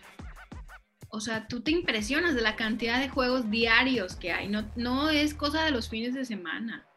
[1.09, 4.47] O sea, tú te impresionas de la cantidad de juegos diarios que hay.
[4.47, 6.87] No, no es cosa de los fines de semana.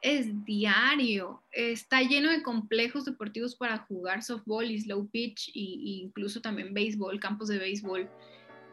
[0.00, 1.44] Es diario.
[1.52, 7.20] Está lleno de complejos deportivos para jugar softball y slow pitch e incluso también béisbol,
[7.20, 8.10] campos de béisbol.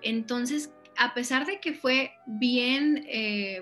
[0.01, 3.61] Entonces, a pesar de que fue bien eh,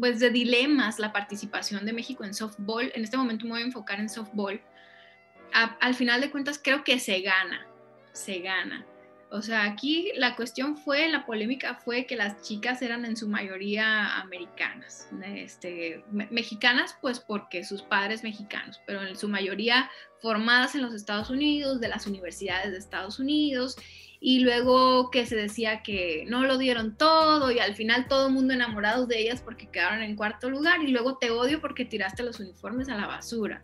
[0.00, 2.90] pues de dilemas la participación de México en softball.
[2.94, 4.60] En este momento me voy a enfocar en softball.
[5.52, 7.66] al final de cuentas creo que se gana,
[8.12, 8.84] se gana.
[9.30, 13.28] O sea, aquí la cuestión fue, la polémica fue que las chicas eran en su
[13.28, 20.82] mayoría americanas, este, mexicanas pues porque sus padres mexicanos, pero en su mayoría formadas en
[20.82, 23.76] los Estados Unidos, de las universidades de Estados Unidos
[24.20, 28.32] y luego que se decía que no lo dieron todo y al final todo el
[28.32, 32.22] mundo enamorado de ellas porque quedaron en cuarto lugar y luego te odio porque tiraste
[32.22, 33.60] los uniformes a la basura.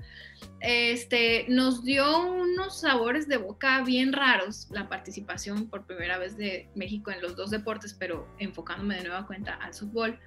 [0.60, 6.68] Este, nos dio unos sabores de boca bien raros la participación por primera vez de
[6.74, 10.18] México en los dos deportes, pero enfocándome de nueva cuenta al fútbol.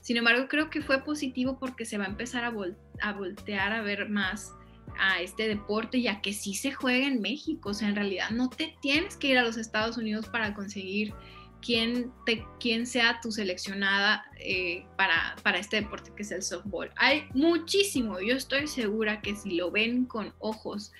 [0.00, 2.52] Sin embargo, creo que fue positivo porque se va a empezar a,
[3.00, 4.52] a voltear a ver más
[4.98, 7.70] a este deporte, ya que sí se juega en México.
[7.70, 11.12] O sea, en realidad no te tienes que ir a los Estados Unidos para conseguir
[11.60, 16.90] quién, te, sea tu seleccionada eh, para, para este deporte que es el softball.
[16.96, 20.92] Hay muchísimo, yo estoy segura que si lo ven con ojos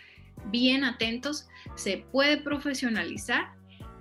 [0.47, 3.55] bien atentos, se puede profesionalizar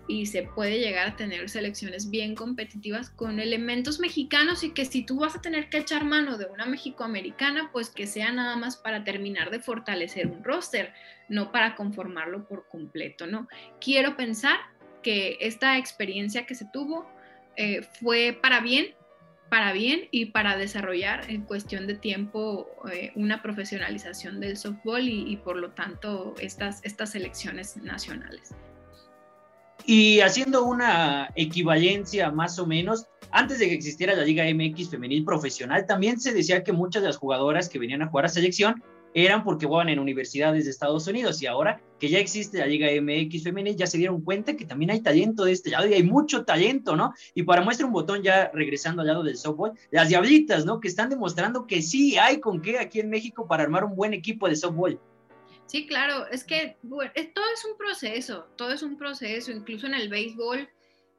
[0.07, 5.03] y se puede llegar a tener selecciones bien competitivas con elementos mexicanos y que si
[5.03, 8.77] tú vas a tener que echar mano de una mexicoamericana, pues que sea nada más
[8.77, 10.93] para terminar de fortalecer un roster,
[11.27, 13.47] no para conformarlo por completo, ¿no?
[13.82, 14.57] Quiero pensar
[15.01, 17.09] que esta experiencia que se tuvo
[17.55, 18.93] eh, fue para bien,
[19.49, 25.32] para bien y para desarrollar en cuestión de tiempo eh, una profesionalización del softball y,
[25.32, 28.55] y por lo tanto estas, estas selecciones nacionales.
[29.88, 35.23] Y haciendo una equivalencia más o menos, antes de que existiera la Liga MX femenil
[35.23, 38.81] profesional, también se decía que muchas de las jugadoras que venían a jugar a selección
[39.13, 42.88] eran porque jugaban en universidades de Estados Unidos y ahora que ya existe la Liga
[42.99, 46.03] MX femenil, ya se dieron cuenta que también hay talento de este lado y hay
[46.03, 47.13] mucho talento, ¿no?
[47.36, 50.79] Y para muestra un botón ya regresando al lado del softball, las diablitas, ¿no?
[50.79, 54.13] Que están demostrando que sí hay con qué aquí en México para armar un buen
[54.13, 54.99] equipo de softball.
[55.68, 60.09] Sí, claro, es que todo es un proceso, todo es un proceso, incluso en el
[60.09, 60.70] béisbol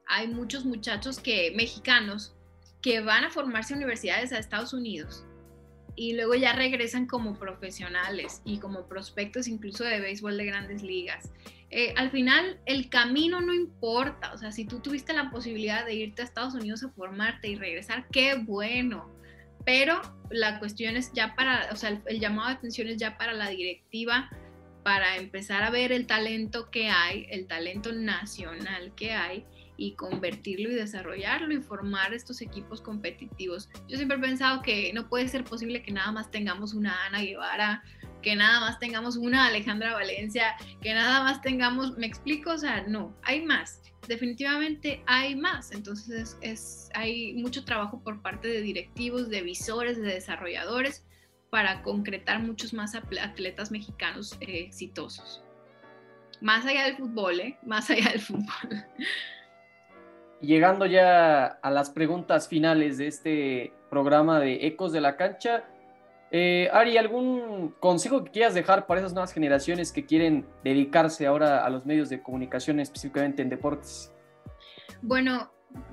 [0.06, 2.34] hay muchos muchachos que mexicanos
[2.80, 5.24] que van a formarse universidades a Estados Unidos
[5.96, 11.32] y luego ya regresan como profesionales y como prospectos incluso de béisbol de grandes ligas.
[11.70, 15.94] Eh, al final el camino no importa, o sea, si tú tuviste la posibilidad de
[15.94, 19.10] irte a Estados Unidos a formarte y regresar, qué bueno,
[19.66, 20.00] pero
[20.30, 23.48] la cuestión es ya para, o sea, el, llamado de atención es ya para la
[23.48, 24.30] directiva,
[24.84, 29.44] para empezar a ver el talento que hay, el talento nacional que hay
[29.76, 33.68] y convertirlo y desarrollarlo y formar estos equipos competitivos.
[33.88, 37.22] Yo siempre he pensado que no puede ser posible que nada más tengamos una Ana
[37.22, 37.82] Guevara,
[38.22, 42.84] que nada más tengamos una Alejandra Valencia, que nada más tengamos, me explico, o sea,
[42.86, 49.28] no, hay más, definitivamente hay más, entonces es, hay mucho trabajo por parte de directivos,
[49.28, 51.04] de visores, de desarrolladores
[51.50, 55.42] para concretar muchos más atletas mexicanos eh, exitosos.
[56.40, 57.58] Más allá del fútbol, ¿eh?
[57.64, 58.46] Más allá del fútbol.
[60.40, 65.64] llegando ya a las preguntas finales de este programa de Ecos de la Cancha,
[66.30, 71.64] eh, Ari, ¿algún consejo que quieras dejar para esas nuevas generaciones que quieren dedicarse ahora
[71.64, 74.12] a los medios de comunicación, específicamente en deportes?
[75.02, 75.50] Bueno,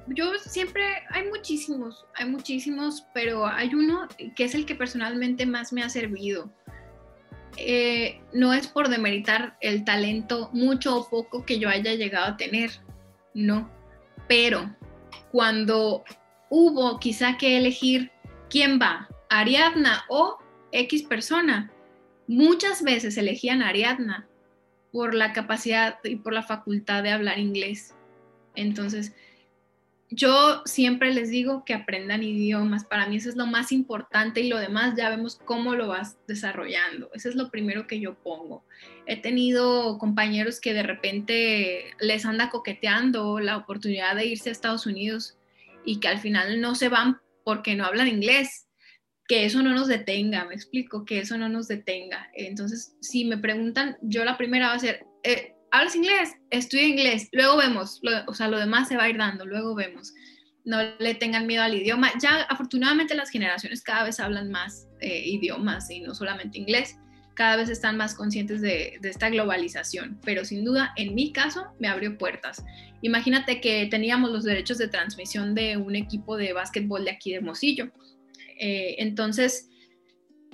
[0.08, 5.74] yo siempre, hay muchísimos, hay muchísimos, pero hay uno que es el que personalmente más
[5.74, 6.50] me ha servido.
[7.58, 12.38] Eh, no es por demeritar el talento mucho o poco que yo haya llegado a
[12.38, 12.72] tener,
[13.36, 13.70] no
[14.28, 14.76] pero
[15.32, 16.04] cuando
[16.50, 18.12] hubo quizá que elegir
[18.50, 19.08] quién va,
[19.40, 20.38] Ariadna o
[20.72, 21.72] X persona,
[22.28, 24.28] muchas veces elegían a Ariadna
[24.92, 27.96] por la capacidad y por la facultad de hablar inglés.
[28.56, 29.14] Entonces,
[30.16, 32.86] yo siempre les digo que aprendan idiomas.
[32.86, 36.18] Para mí eso es lo más importante y lo demás ya vemos cómo lo vas
[36.28, 37.10] desarrollando.
[37.14, 38.64] Eso es lo primero que yo pongo.
[39.08, 44.86] He tenido compañeros que de repente les anda coqueteando la oportunidad de irse a Estados
[44.86, 45.36] Unidos
[45.84, 48.63] y que al final no se van porque no hablan inglés.
[49.28, 52.30] Que eso no nos detenga, me explico, que eso no nos detenga.
[52.34, 56.34] Entonces, si me preguntan, yo la primera va a ser, eh, ¿hablas inglés?
[56.50, 60.14] Estudia inglés, luego vemos, o sea, lo demás se va a ir dando, luego vemos.
[60.66, 62.12] No le tengan miedo al idioma.
[62.22, 66.98] Ya afortunadamente las generaciones cada vez hablan más eh, idiomas y no solamente inglés.
[67.36, 71.66] Cada vez están más conscientes de, de, esta globalización, pero sin duda en mi caso
[71.80, 72.64] me abrió puertas.
[73.02, 77.38] Imagínate que teníamos los derechos de transmisión de un equipo de básquetbol de aquí de
[77.38, 77.92] Hermosillo.
[78.60, 79.70] Eh, entonces,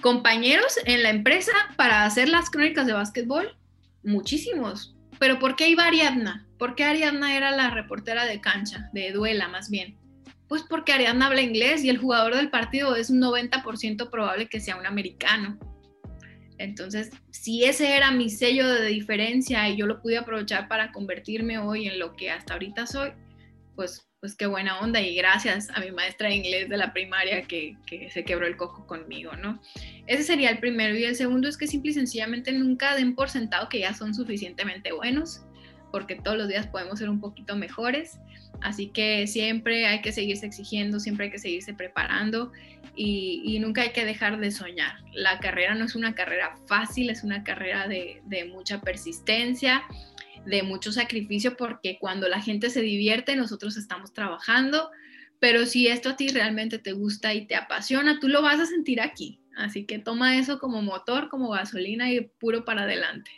[0.01, 3.57] compañeros en la empresa para hacer las crónicas de básquetbol,
[4.03, 6.47] muchísimos, pero ¿por qué iba Ariadna?
[6.57, 9.97] ¿Por qué Ariadna era la reportera de cancha, de duela más bien?
[10.47, 14.59] Pues porque Ariadna habla inglés y el jugador del partido es un 90% probable que
[14.59, 15.59] sea un americano.
[16.57, 21.57] Entonces, si ese era mi sello de diferencia y yo lo pude aprovechar para convertirme
[21.57, 23.11] hoy en lo que hasta ahorita soy,
[23.75, 27.43] pues, pues qué buena onda y gracias a mi maestra de inglés de la primaria
[27.43, 29.61] que, que, se quebró el coco conmigo, ¿no?
[30.07, 30.97] Ese sería el primero.
[30.97, 34.13] Y el segundo es que simple y sencillamente nunca den por sentado que ya son
[34.13, 35.45] suficientemente buenos,
[35.91, 38.19] porque todos los días podemos ser un poquito mejores.
[38.61, 42.51] Así que siempre hay que seguirse exigiendo, siempre hay que seguirse preparando
[42.93, 44.97] y, y, nunca hay que dejar de soñar.
[45.13, 49.83] La carrera no es una carrera fácil, es una carrera de, de mucha persistencia
[50.45, 54.89] de mucho sacrificio porque cuando la gente se divierte, nosotros estamos trabajando,
[55.39, 58.65] pero si esto a ti realmente te gusta y te apasiona, tú lo vas a
[58.65, 59.39] sentir aquí.
[59.55, 63.31] Así que toma eso como motor, como gasolina y puro para adelante.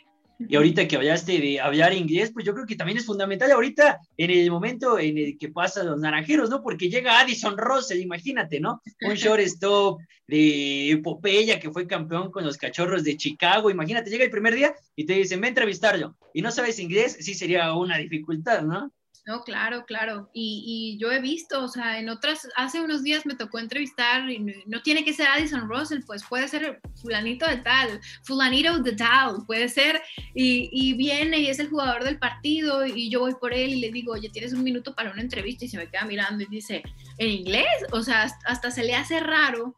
[0.48, 3.98] Y ahorita que hablaste de hablar inglés, pues yo creo que también es fundamental ahorita
[4.16, 6.62] en el momento en el que pasan los naranjeros, ¿no?
[6.62, 8.80] Porque llega Addison Russell, imagínate, ¿no?
[9.02, 14.30] Un shortstop de epopeya que fue campeón con los cachorros de Chicago, imagínate, llega el
[14.30, 17.98] primer día y te dicen, ven a entrevistarlo, y no sabes inglés, sí sería una
[17.98, 18.92] dificultad, ¿no?
[19.24, 20.28] No, claro, claro.
[20.32, 24.28] Y, y, yo he visto, o sea, en otras, hace unos días me tocó entrevistar,
[24.28, 28.92] y no, tiene que ser Addison Russell, pues puede ser fulanito de tal, fulanito de
[28.92, 30.02] tal, puede ser,
[30.34, 33.80] y, y, viene y es el jugador del partido, y yo voy por él y
[33.80, 36.46] le digo, oye, tienes un minuto para una entrevista, y se me queda mirando y
[36.46, 36.82] dice,
[37.18, 37.66] ¿en inglés?
[37.92, 39.76] O sea, hasta se le hace raro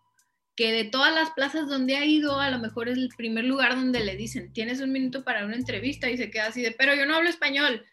[0.57, 3.75] que de todas las plazas donde ha ido, a lo mejor es el primer lugar
[3.75, 6.95] donde le dicen, tienes un minuto para una entrevista, y se queda así de, pero
[6.95, 7.85] yo no hablo español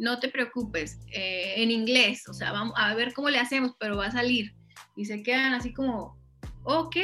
[0.00, 3.98] no te preocupes, eh, en inglés, o sea, vamos a ver cómo le hacemos, pero
[3.98, 4.54] va a salir.
[4.96, 6.18] Y se quedan así como,
[6.64, 6.96] ok,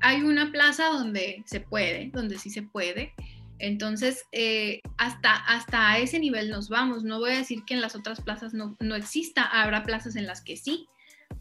[0.00, 3.14] hay una plaza donde se puede, donde sí se puede.
[3.58, 7.04] Entonces, eh, hasta, hasta ese nivel nos vamos.
[7.04, 10.26] No voy a decir que en las otras plazas no, no exista, habrá plazas en
[10.26, 10.88] las que sí,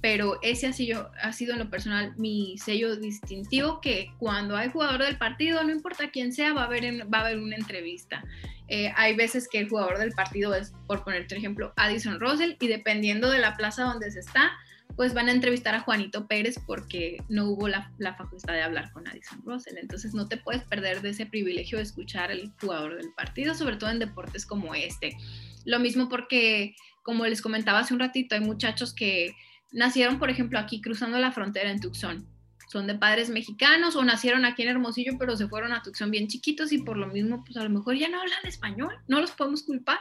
[0.02, 4.70] pero ese ha sido, ha sido en lo personal mi sello distintivo, que cuando hay
[4.70, 6.84] jugador del partido, no importa quién sea, va a haber,
[7.14, 8.24] va a haber una entrevista.
[8.68, 12.56] Eh, hay veces que el jugador del partido es, por ponerte un ejemplo, Addison Russell,
[12.60, 14.52] y dependiendo de la plaza donde se está,
[14.95, 18.91] pues van a entrevistar a Juanito Pérez porque no hubo la, la, facultad de hablar
[18.91, 19.78] con Addison Russell.
[19.78, 23.78] Entonces no te puedes perder de ese privilegio de escuchar al jugador del partido, sobre
[23.78, 25.16] todo en deportes como este.
[25.64, 29.34] Lo mismo porque, como les comentaba hace un ratito, hay muchachos que
[29.72, 32.28] nacieron, por ejemplo, aquí cruzando la frontera en Tucson.
[32.67, 36.28] Son de padres mexicanos o nacieron aquí en Hermosillo, pero se fueron a Tucson bien
[36.28, 39.32] chiquitos y por lo mismo, pues a lo mejor ya no hablan español, no los
[39.32, 39.99] podemos culpar,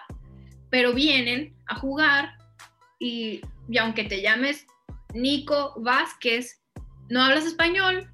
[0.71, 2.39] pero vienen a jugar
[3.01, 4.66] y, y aunque te llames
[5.14, 6.62] Nico Vázquez,
[7.09, 8.09] no hablas español,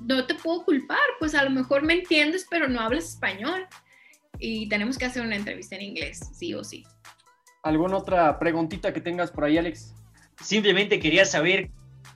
[0.00, 3.66] no te puedo culpar, pues a lo mejor me entiendes, pero no hablas español.
[4.38, 6.84] Y tenemos que hacer una entrevista en inglés, sí o sí.
[7.62, 9.94] ¿Alguna otra preguntita que tengas por ahí, Alex?
[10.40, 11.70] Simplemente quería saber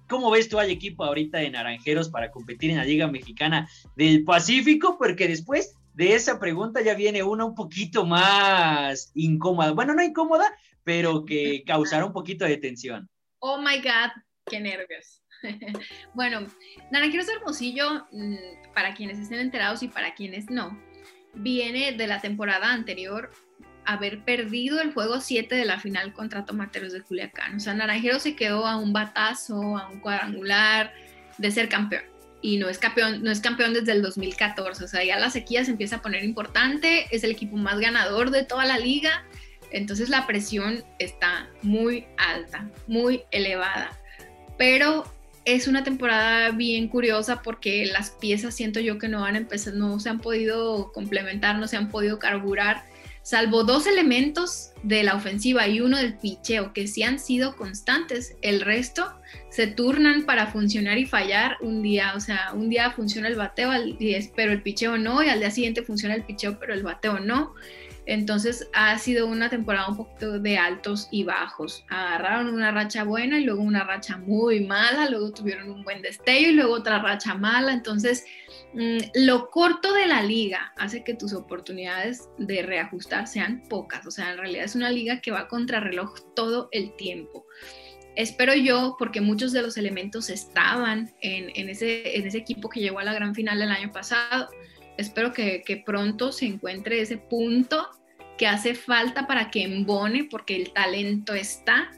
[0.09, 4.25] cómo ves tú al equipo ahorita de Naranjeros para competir en la Liga Mexicana del
[4.25, 9.73] Pacífico, porque después de esa pregunta ya viene una un poquito más incómoda.
[9.73, 10.51] Bueno, no incómoda,
[10.85, 13.09] pero que causará un poquito de tensión.
[13.39, 14.13] Oh my God,
[14.47, 15.23] qué nervios.
[16.15, 16.47] bueno,
[16.91, 20.79] Naranjeros Hermosillo, mm, para quienes estén enterados y para quienes no,
[21.35, 23.31] viene de la temporada anterior
[23.87, 27.57] haber perdido el juego 7 de la final contra Tomateros de Culiacán.
[27.57, 30.93] O sea, Naranjero se quedó a un batazo, a un cuadrangular
[31.39, 32.03] de ser campeón.
[32.43, 34.85] Y no es campeón, no es campeón desde el 2014.
[34.85, 37.07] O sea, ya la sequía se empieza a poner importante.
[37.11, 39.25] Es el equipo más ganador de toda la liga.
[39.71, 43.91] Entonces la presión está muy alta, muy elevada.
[44.59, 45.05] Pero
[45.45, 50.01] es una temporada bien curiosa porque las piezas siento yo que no han empezado, no
[50.01, 52.85] se han podido complementar, no se han podido carburar
[53.27, 58.37] salvo dos elementos de la ofensiva y uno del picheo que sí han sido constantes,
[58.41, 59.05] el resto
[59.51, 63.73] se turnan para funcionar y fallar un día, o sea, un día funciona el bateo,
[64.37, 67.53] pero el picheo no, y al día siguiente funciona el picheo, pero el bateo no.
[68.07, 71.85] Entonces ha sido una temporada un poquito de altos y bajos.
[71.89, 76.51] Agarraron una racha buena y luego una racha muy mala, luego tuvieron un buen destello
[76.51, 77.73] y luego otra racha mala.
[77.73, 78.25] Entonces,
[78.75, 84.07] mm, lo corto de la liga hace que tus oportunidades de reajustar sean pocas.
[84.07, 87.45] O sea, en realidad es una liga que va contra reloj todo el tiempo.
[88.15, 93.01] Espero yo, porque muchos de los elementos estaban en, ese, en ese equipo que llegó
[93.01, 94.49] a la gran final del año pasado
[94.97, 97.89] espero que, pronto se encuentre ese punto
[98.39, 101.91] que hace falta para que embone, porque el talento está.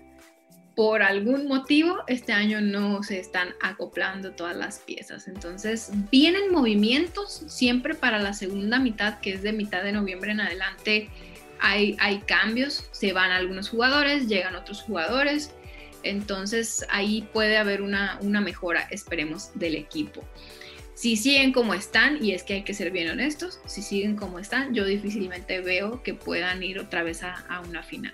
[0.77, 5.27] Por algún motivo, este año no se están acoplando todas las piezas.
[5.27, 10.41] Entonces, vienen movimientos siempre para la segunda mitad, que es de mitad de noviembre en
[10.41, 11.11] adelante.
[11.59, 15.53] Hay, hay cambios, se van algunos jugadores, llegan otros jugadores.
[16.05, 20.23] Entonces, ahí puede haber una, una mejora, esperemos, del equipo.
[20.99, 24.41] Si siguen como están, y es que hay que ser bien honestos, si siguen como
[24.41, 28.13] están, yo difícilmente veo que puedan ir otra vez a, una final.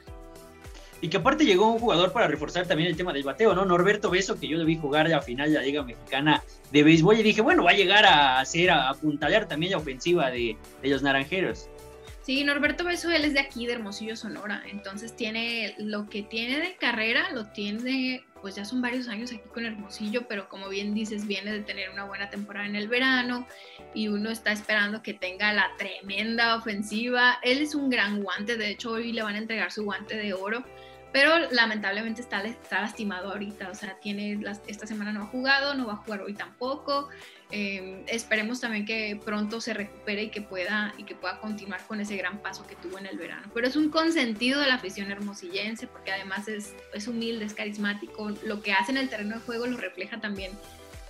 [1.01, 3.65] Y que aparte llegó un jugador para reforzar también el tema del bateo, ¿no?
[3.65, 7.19] Norberto Beso, que yo le vi jugar a final de la Liga Mexicana de Béisbol
[7.21, 10.89] y dije, bueno, va a llegar a hacer, a apuntalar también la ofensiva de, de
[10.91, 11.71] los naranjeros.
[12.21, 14.63] Sí, Norberto Beso, él es de aquí, de Hermosillo, Sonora.
[14.71, 19.49] Entonces tiene lo que tiene de carrera, lo tiene pues ya son varios años aquí
[19.55, 23.47] con Hermosillo, pero como bien dices, viene de tener una buena temporada en el verano
[23.95, 27.39] y uno está esperando que tenga la tremenda ofensiva.
[27.43, 30.35] Él es un gran guante, de hecho hoy le van a entregar su guante de
[30.35, 30.63] oro,
[31.11, 35.87] pero lamentablemente está, está lastimado ahorita, o sea, tiene esta semana no ha jugado, no
[35.87, 37.09] va a jugar hoy tampoco.
[37.51, 42.01] Em, esperemos también que pronto se recupere y que pueda y que pueda continuar con
[42.01, 43.51] ese gran paso que tuvo en el verano.
[43.55, 48.31] Pero es un consentido de la afición hermosillense porque además es, es humilde, es carismático.
[48.45, 50.53] Lo que hace en el terreno de juego lo refleja también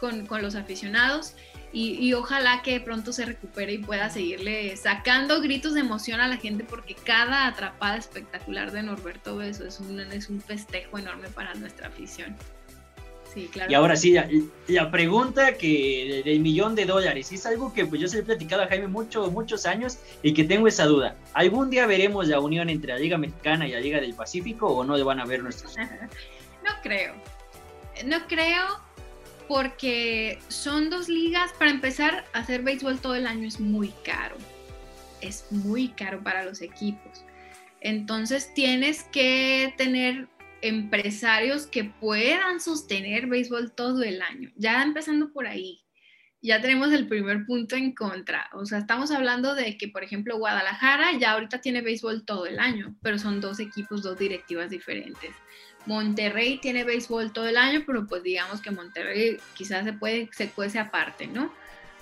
[0.01, 1.35] con, con los aficionados
[1.77, 6.37] y, ojalá que pronto se recupere y pueda seguirle sacando gritos de emoción a la
[6.37, 11.53] gente porque cada atrapada espectacular de Norberto Beso es un, es un festejo enorme para
[11.55, 12.37] nuestra afición.
[13.69, 14.15] Y ahora sí,
[14.69, 18.63] la, pregunta que del millón de dólares es algo que pues yo se he platicado
[18.63, 21.17] a Jaime muchos, muchos años y que tengo esa duda.
[21.33, 24.85] ¿Algún día veremos la unión entre la Liga Mexicana y la Liga del Pacífico o
[24.85, 25.77] no van a ver nuestros?
[26.65, 27.15] no creo.
[28.05, 28.81] No creo
[29.49, 31.53] porque son dos ligas.
[31.59, 34.37] Para empezar, hacer béisbol todo el año es muy caro.
[35.21, 37.25] Es muy caro para los equipos.
[37.81, 40.29] Entonces tienes que tener
[40.65, 44.51] empresarios que puedan sostener béisbol todo el año.
[44.57, 45.85] Ya empezando por ahí,
[46.41, 48.49] ya tenemos el primer punto en contra.
[48.55, 52.59] O sea, estamos hablando de que, por ejemplo, Guadalajara ya ahorita tiene béisbol todo el
[52.59, 55.35] año, pero son dos equipos, dos directivas diferentes.
[55.85, 60.49] Monterrey tiene béisbol todo el año, pero pues digamos que Monterrey quizás se puede, se
[60.49, 61.53] cuece aparte, ¿no?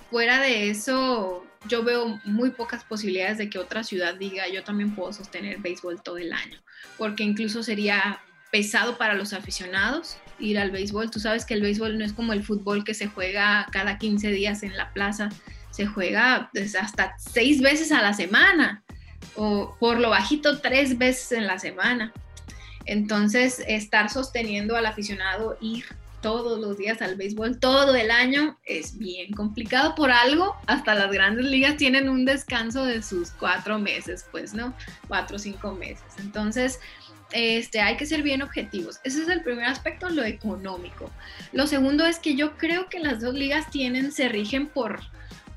[0.09, 4.95] Fuera de eso, yo veo muy pocas posibilidades de que otra ciudad diga yo también
[4.95, 6.61] puedo sostener béisbol todo el año,
[6.97, 8.21] porque incluso sería
[8.53, 11.09] pesado para los aficionados ir al béisbol.
[11.09, 14.29] Tú sabes que el béisbol no es como el fútbol que se juega cada 15
[14.29, 15.29] días en la plaza,
[15.71, 18.83] se juega hasta seis veces a la semana
[19.35, 22.13] o por lo bajito tres veces en la semana.
[22.85, 25.85] Entonces, estar sosteniendo al aficionado ir
[26.21, 30.55] todos los días al béisbol todo el año es bien complicado por algo.
[30.67, 34.75] Hasta las grandes ligas tienen un descanso de sus cuatro meses, pues, ¿no?
[35.07, 36.05] Cuatro o cinco meses.
[36.19, 36.79] Entonces,
[37.33, 38.99] este, hay que ser bien objetivos.
[39.03, 41.11] Ese es el primer aspecto, lo económico.
[41.51, 45.01] Lo segundo es que yo creo que las dos ligas tienen, se rigen por,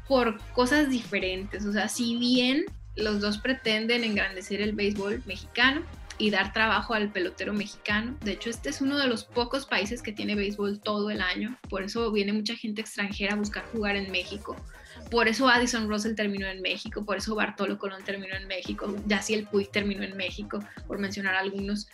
[0.08, 1.64] por cosas diferentes.
[1.64, 2.64] O sea, si bien
[2.96, 5.82] los dos pretenden engrandecer el béisbol mexicano,
[6.18, 8.16] y dar trabajo al pelotero mexicano.
[8.22, 11.58] De hecho, este es uno de los pocos países que tiene béisbol todo el año.
[11.68, 14.56] Por eso viene mucha gente extranjera a buscar jugar en México.
[15.10, 18.92] Por eso Addison Russell terminó en México, por eso Bartolo Colón terminó en México,
[19.28, 21.88] el Puig terminó en México, por mencionar algunos,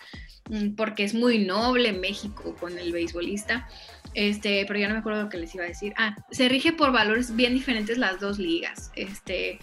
[0.49, 3.69] mm, porque es muy noble México con el beisbolista.
[4.15, 5.95] Este, pero ya no me acuerdo lo que les iba a decir.
[5.97, 8.91] Ah, se rige por valores bien diferentes las dos ligas.
[8.95, 9.59] Este,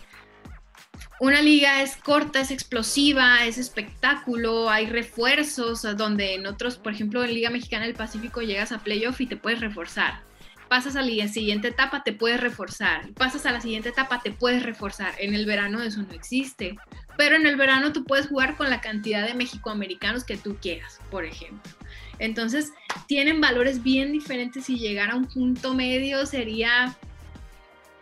[1.19, 7.23] una liga es corta, es explosiva, es espectáculo, hay refuerzos, donde en otros, por ejemplo,
[7.23, 10.28] en Liga Mexicana del Pacífico llegas a playoff y te puedes reforzar
[10.70, 13.11] pasas a la siguiente etapa, te puedes reforzar.
[13.13, 15.13] Pasas a la siguiente etapa, te puedes reforzar.
[15.20, 16.78] En el verano eso no existe.
[17.17, 20.99] Pero en el verano tú puedes jugar con la cantidad de mexicoamericanos que tú quieras,
[21.11, 21.72] por ejemplo.
[22.20, 22.72] Entonces,
[23.07, 26.95] tienen valores bien diferentes y llegar a un punto medio sería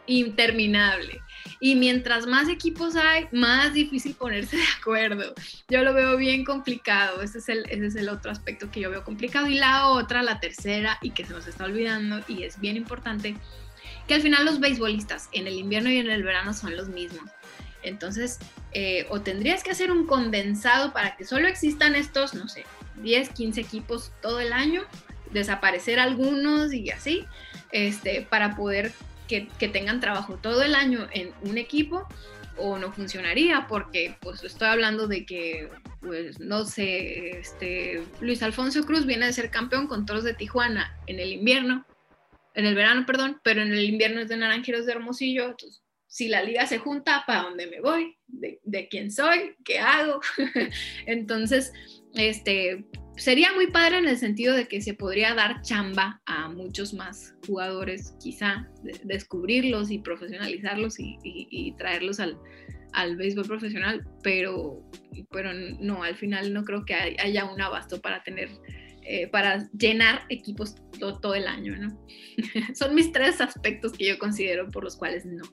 [0.08, 1.22] interminable.
[1.60, 5.34] Y mientras más equipos hay, más difícil ponerse de acuerdo.
[5.70, 7.22] Yo lo veo bien complicado.
[7.22, 9.47] Ese es, el, ese es el otro aspecto que yo veo complicado.
[9.47, 13.36] Y la otra, la tercera, y que se nos está olvidando, y es bien importante,
[14.08, 17.30] que al final los beisbolistas en el invierno y en el verano son los mismos.
[17.84, 18.39] Entonces,
[18.74, 22.66] eh, o tendrías que hacer un condensado para que solo existan estos, no sé,
[23.01, 24.84] 10, 15 equipos todo el año,
[25.32, 27.26] desaparecer algunos y así,
[27.72, 28.91] este, para poder
[29.28, 32.07] que, tengan trabajo todo el año en un equipo
[32.57, 35.69] o no funcionaría porque pues estoy hablando de que
[36.01, 40.97] pues no sé, este Luis Alfonso Cruz viene de ser campeón con Toros de Tijuana
[41.05, 41.86] en el invierno,
[42.53, 46.30] en el verano, perdón, pero en el invierno es de Naranjeros de Hermosillo, entonces si
[46.30, 48.17] la liga se junta, ¿para dónde me voy?
[48.25, 49.55] ¿De, de quién soy?
[49.63, 50.21] ¿Qué hago?
[51.05, 51.73] entonces,
[52.14, 52.86] este,
[53.18, 57.36] sería muy padre en el sentido de que se podría dar chamba a muchos más
[57.45, 58.70] jugadores, quizá
[59.03, 62.38] descubrirlos y profesionalizarlos y, traerlos al,
[63.18, 64.82] béisbol profesional, pero,
[65.32, 68.49] pero no, al final no creo que haya un abasto para tener,
[69.03, 71.99] eh, para llenar equipos todo, todo el año, ¿no?
[72.76, 75.43] Son mis tres aspectos que yo considero por los cuales no.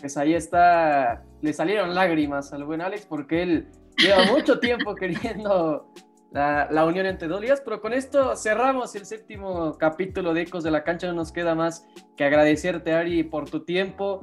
[0.00, 5.92] Pues ahí está, le salieron lágrimas al buen Alex porque él lleva mucho tiempo queriendo
[6.32, 10.70] la, unión entre dos ligas, pero con esto cerramos el séptimo capítulo de Ecos de
[10.70, 11.08] la Cancha.
[11.08, 11.86] No nos queda más
[12.16, 14.20] que agradecerte, Ari, por tu tiempo.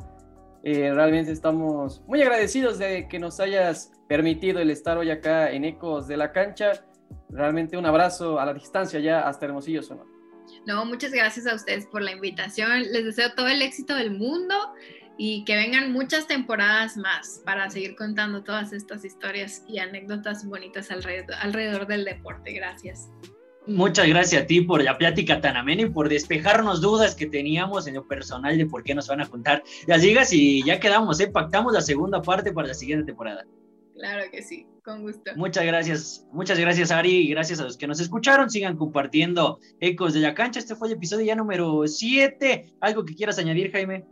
[0.64, 5.66] Eh, realmente estamos muy agradecidos de que nos hayas permitido el estar hoy acá en
[5.66, 6.86] Ecos de la Cancha.
[7.30, 10.10] Realmente un abrazo a la distancia ya hasta Hermosillo, Sonora.
[10.66, 12.84] No, muchas gracias a ustedes por la invitación.
[12.92, 14.56] Les deseo todo el éxito del mundo
[15.18, 20.92] y que vengan muchas temporadas más para seguir contando todas estas historias y anécdotas bonitas
[20.92, 22.54] alrededor, del deporte.
[22.54, 23.10] Gracias.
[23.66, 27.86] Muchas gracias a ti por la plática tan amena y por despejarnos dudas que teníamos
[27.88, 31.20] en lo personal de por qué nos van a juntar las ligas y ya quedamos,
[31.20, 31.28] ¿eh?
[31.28, 33.46] pactamos la segunda parte para la siguiente temporada.
[33.94, 35.32] Claro que sí, con gusto.
[35.36, 38.50] Muchas gracias, muchas gracias Ari y gracias a los que nos escucharon.
[38.50, 40.60] Sigan compartiendo Ecos de la Cancha.
[40.60, 42.76] Este fue el episodio ya número 7.
[42.80, 44.06] ¿Algo que quieras añadir, Jaime?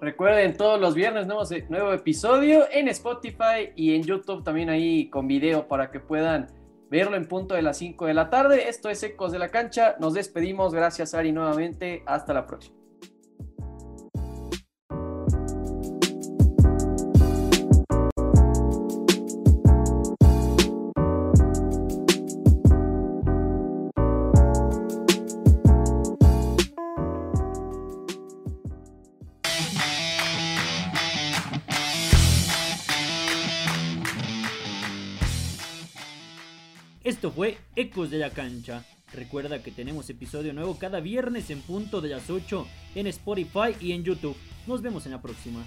[0.00, 5.26] Recuerden todos los viernes nuevo, nuevo episodio en Spotify y en YouTube también ahí con
[5.26, 6.48] video para que puedan
[6.90, 8.68] verlo en punto de las 5 de la tarde.
[8.68, 9.96] Esto es Ecos de la Cancha.
[9.98, 10.74] Nos despedimos.
[10.74, 12.02] Gracias Ari nuevamente.
[12.06, 12.85] Hasta la próxima.
[37.26, 38.84] Esto fue Ecos de la Cancha.
[39.12, 42.64] Recuerda que tenemos episodio nuevo cada viernes en punto de las 8
[42.94, 44.36] en Spotify y en YouTube.
[44.68, 45.66] Nos vemos en la próxima.